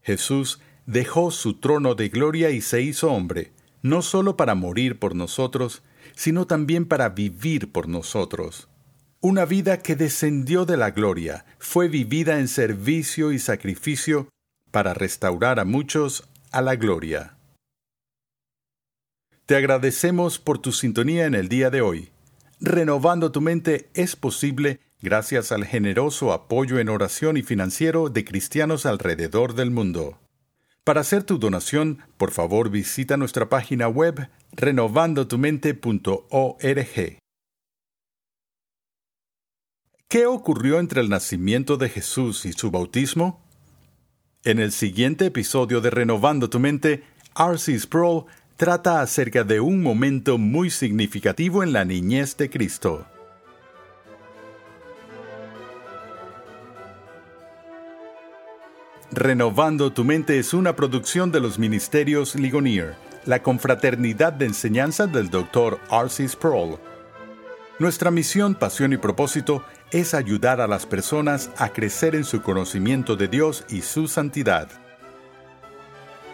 Jesús 0.03 0.59
dejó 0.87 1.31
su 1.31 1.61
trono 1.61 1.94
de 1.94 2.09
gloria 2.09 2.51
y 2.51 2.62
se 2.62 2.83
hizo 2.83 3.12
hombre, 3.12 3.53
no 3.83 4.03
solo 4.03 4.37
para 4.37 4.57
morir 4.57 4.99
por 4.99 5.14
nosotros, 5.14 5.85
sino 6.16 6.49
también 6.49 6.87
para 6.87 7.11
vivir 7.11 7.70
por 7.70 7.87
nosotros. 7.87 8.66
Una 9.20 9.44
vida 9.44 9.79
que 9.79 9.94
descendió 9.94 10.64
de 10.64 10.77
la 10.77 10.90
gloria, 10.90 11.46
fue 11.61 11.87
vivida 11.87 12.40
en 12.40 12.49
servicio 12.49 13.31
y 13.31 13.38
sacrificio 13.38 14.29
para 14.72 14.94
restaurar 14.94 15.61
a 15.61 15.64
muchos 15.64 16.29
a 16.51 16.61
la 16.61 16.75
gloria. 16.75 17.37
Te 19.46 19.55
agradecemos 19.55 20.40
por 20.40 20.59
tu 20.59 20.72
sintonía 20.72 21.27
en 21.27 21.37
el 21.37 21.49
día 21.49 21.70
de 21.70 21.83
hoy. 21.83 22.11
Renovando 22.59 23.33
tu 23.33 23.42
mente 23.42 23.90
es 23.92 24.16
posible 24.16 24.81
gracias 25.03 25.53
al 25.53 25.66
generoso 25.66 26.33
apoyo 26.33 26.79
en 26.79 26.88
oración 26.88 27.37
y 27.37 27.42
financiero 27.42 28.09
de 28.09 28.25
cristianos 28.25 28.87
alrededor 28.87 29.55
del 29.55 29.71
mundo. 29.71 30.19
Para 30.83 31.03
hacer 31.03 31.23
tu 31.23 31.38
donación, 31.38 31.99
por 32.16 32.31
favor 32.31 32.71
visita 32.71 33.19
nuestra 33.19 33.51
página 33.51 33.88
web 33.88 34.31
renovandotumente.org. 34.53 37.19
¿Qué 40.09 40.27
ocurrió 40.27 40.79
entre 40.79 41.01
el 41.01 41.11
nacimiento 41.11 41.77
de 41.77 41.88
Jesús 41.90 42.47
y 42.47 42.53
su 42.53 42.71
bautismo? 42.71 43.45
En 44.45 44.61
el 44.61 44.71
siguiente 44.73 45.27
episodio 45.27 45.81
de 45.81 45.90
Renovando 45.90 46.49
tu 46.49 46.61
mente, 46.61 47.03
R.C. 47.37 47.81
Sproul 47.81 48.27
trata 48.57 49.03
acerca 49.03 49.45
de 49.45 49.61
un 49.61 49.83
momento 49.83 50.38
muy 50.38 50.71
significativo 50.71 51.62
en 51.62 51.73
la 51.73 51.85
niñez 51.85 52.37
de 52.37 52.49
Cristo. 52.49 53.07
Renovando 59.12 59.92
tu 59.92 60.05
mente 60.05 60.38
es 60.38 60.53
una 60.53 60.75
producción 60.75 61.31
de 61.33 61.40
los 61.40 61.59
ministerios 61.59 62.35
Ligonier, 62.35 62.97
la 63.25 63.42
confraternidad 63.42 64.33
de 64.33 64.47
enseñanza 64.47 65.07
del 65.07 65.31
Dr. 65.31 65.79
R.C. 65.90 66.29
Sproul. 66.29 66.79
Nuestra 67.79 68.11
misión, 68.11 68.55
pasión 68.55 68.92
y 68.95 68.97
propósito 68.97 69.62
es 69.90 70.14
ayudar 70.14 70.62
a 70.62 70.66
las 70.66 70.87
personas 70.87 71.51
a 71.59 71.69
crecer 71.71 72.14
en 72.14 72.25
su 72.25 72.40
conocimiento 72.40 73.16
de 73.16 73.29
Dios 73.29 73.64
y 73.69 73.83
su 73.83 74.09
santidad. 74.09 74.86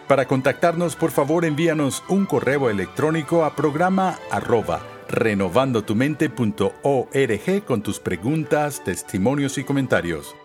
Para 0.07 0.27
contactarnos, 0.27 0.95
por 0.95 1.11
favor, 1.11 1.45
envíanos 1.45 2.03
un 2.09 2.25
correo 2.25 2.69
electrónico 2.69 3.45
a 3.45 3.55
programa 3.55 4.19
arroba 4.29 4.81
renovandotumente.org 5.07 7.65
con 7.65 7.83
tus 7.83 7.99
preguntas, 7.99 8.83
testimonios 8.83 9.57
y 9.57 9.63
comentarios. 9.63 10.35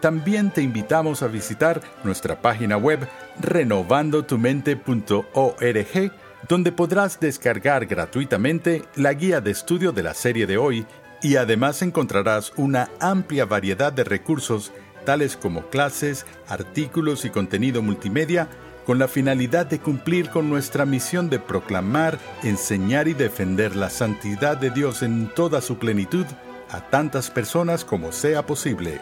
También 0.00 0.50
te 0.50 0.60
invitamos 0.60 1.22
a 1.22 1.28
visitar 1.28 1.80
nuestra 2.04 2.42
página 2.42 2.76
web 2.76 3.08
renovandotumente.org, 3.40 6.12
donde 6.48 6.72
podrás 6.72 7.18
descargar 7.18 7.86
gratuitamente 7.86 8.82
la 8.94 9.14
guía 9.14 9.40
de 9.40 9.52
estudio 9.52 9.92
de 9.92 10.02
la 10.02 10.12
serie 10.14 10.46
de 10.46 10.58
hoy 10.58 10.84
y 11.22 11.36
además 11.36 11.80
encontrarás 11.80 12.52
una 12.56 12.90
amplia 13.00 13.46
variedad 13.46 13.92
de 13.92 14.04
recursos 14.04 14.72
tales 15.06 15.36
como 15.36 15.70
clases, 15.70 16.26
artículos 16.48 17.24
y 17.24 17.30
contenido 17.30 17.80
multimedia 17.80 18.48
con 18.86 18.98
la 19.00 19.08
finalidad 19.08 19.66
de 19.66 19.80
cumplir 19.80 20.30
con 20.30 20.48
nuestra 20.48 20.86
misión 20.86 21.28
de 21.28 21.40
proclamar, 21.40 22.18
enseñar 22.44 23.08
y 23.08 23.14
defender 23.14 23.74
la 23.74 23.90
santidad 23.90 24.56
de 24.56 24.70
Dios 24.70 25.02
en 25.02 25.28
toda 25.34 25.60
su 25.60 25.76
plenitud 25.76 26.24
a 26.70 26.80
tantas 26.88 27.30
personas 27.30 27.84
como 27.84 28.12
sea 28.12 28.46
posible. 28.46 29.00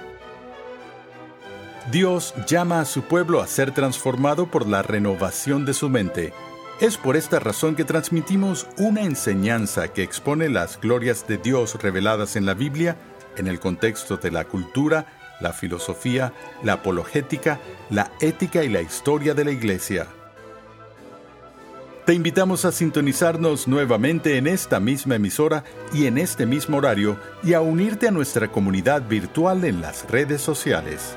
Dios 1.92 2.34
llama 2.46 2.80
a 2.80 2.86
su 2.86 3.02
pueblo 3.02 3.42
a 3.42 3.46
ser 3.46 3.72
transformado 3.72 4.50
por 4.50 4.66
la 4.66 4.82
renovación 4.82 5.66
de 5.66 5.74
su 5.74 5.90
mente. 5.90 6.32
Es 6.80 6.96
por 6.96 7.14
esta 7.14 7.38
razón 7.38 7.76
que 7.76 7.84
transmitimos 7.84 8.66
una 8.78 9.02
enseñanza 9.02 9.88
que 9.88 10.02
expone 10.02 10.48
las 10.48 10.80
glorias 10.80 11.28
de 11.28 11.36
Dios 11.36 11.80
reveladas 11.82 12.36
en 12.36 12.46
la 12.46 12.54
Biblia 12.54 12.96
en 13.36 13.48
el 13.48 13.60
contexto 13.60 14.16
de 14.16 14.30
la 14.30 14.44
cultura, 14.44 15.06
la 15.44 15.52
filosofía, 15.52 16.32
la 16.64 16.72
apologética, 16.72 17.60
la 17.90 18.10
ética 18.20 18.64
y 18.64 18.68
la 18.68 18.80
historia 18.80 19.34
de 19.34 19.44
la 19.44 19.52
Iglesia. 19.52 20.08
Te 22.04 22.12
invitamos 22.12 22.64
a 22.64 22.72
sintonizarnos 22.72 23.68
nuevamente 23.68 24.36
en 24.36 24.46
esta 24.46 24.80
misma 24.80 25.14
emisora 25.14 25.62
y 25.92 26.06
en 26.06 26.18
este 26.18 26.44
mismo 26.44 26.78
horario 26.78 27.16
y 27.42 27.52
a 27.52 27.60
unirte 27.60 28.08
a 28.08 28.10
nuestra 28.10 28.50
comunidad 28.50 29.08
virtual 29.08 29.64
en 29.64 29.80
las 29.80 30.10
redes 30.10 30.42
sociales. 30.42 31.16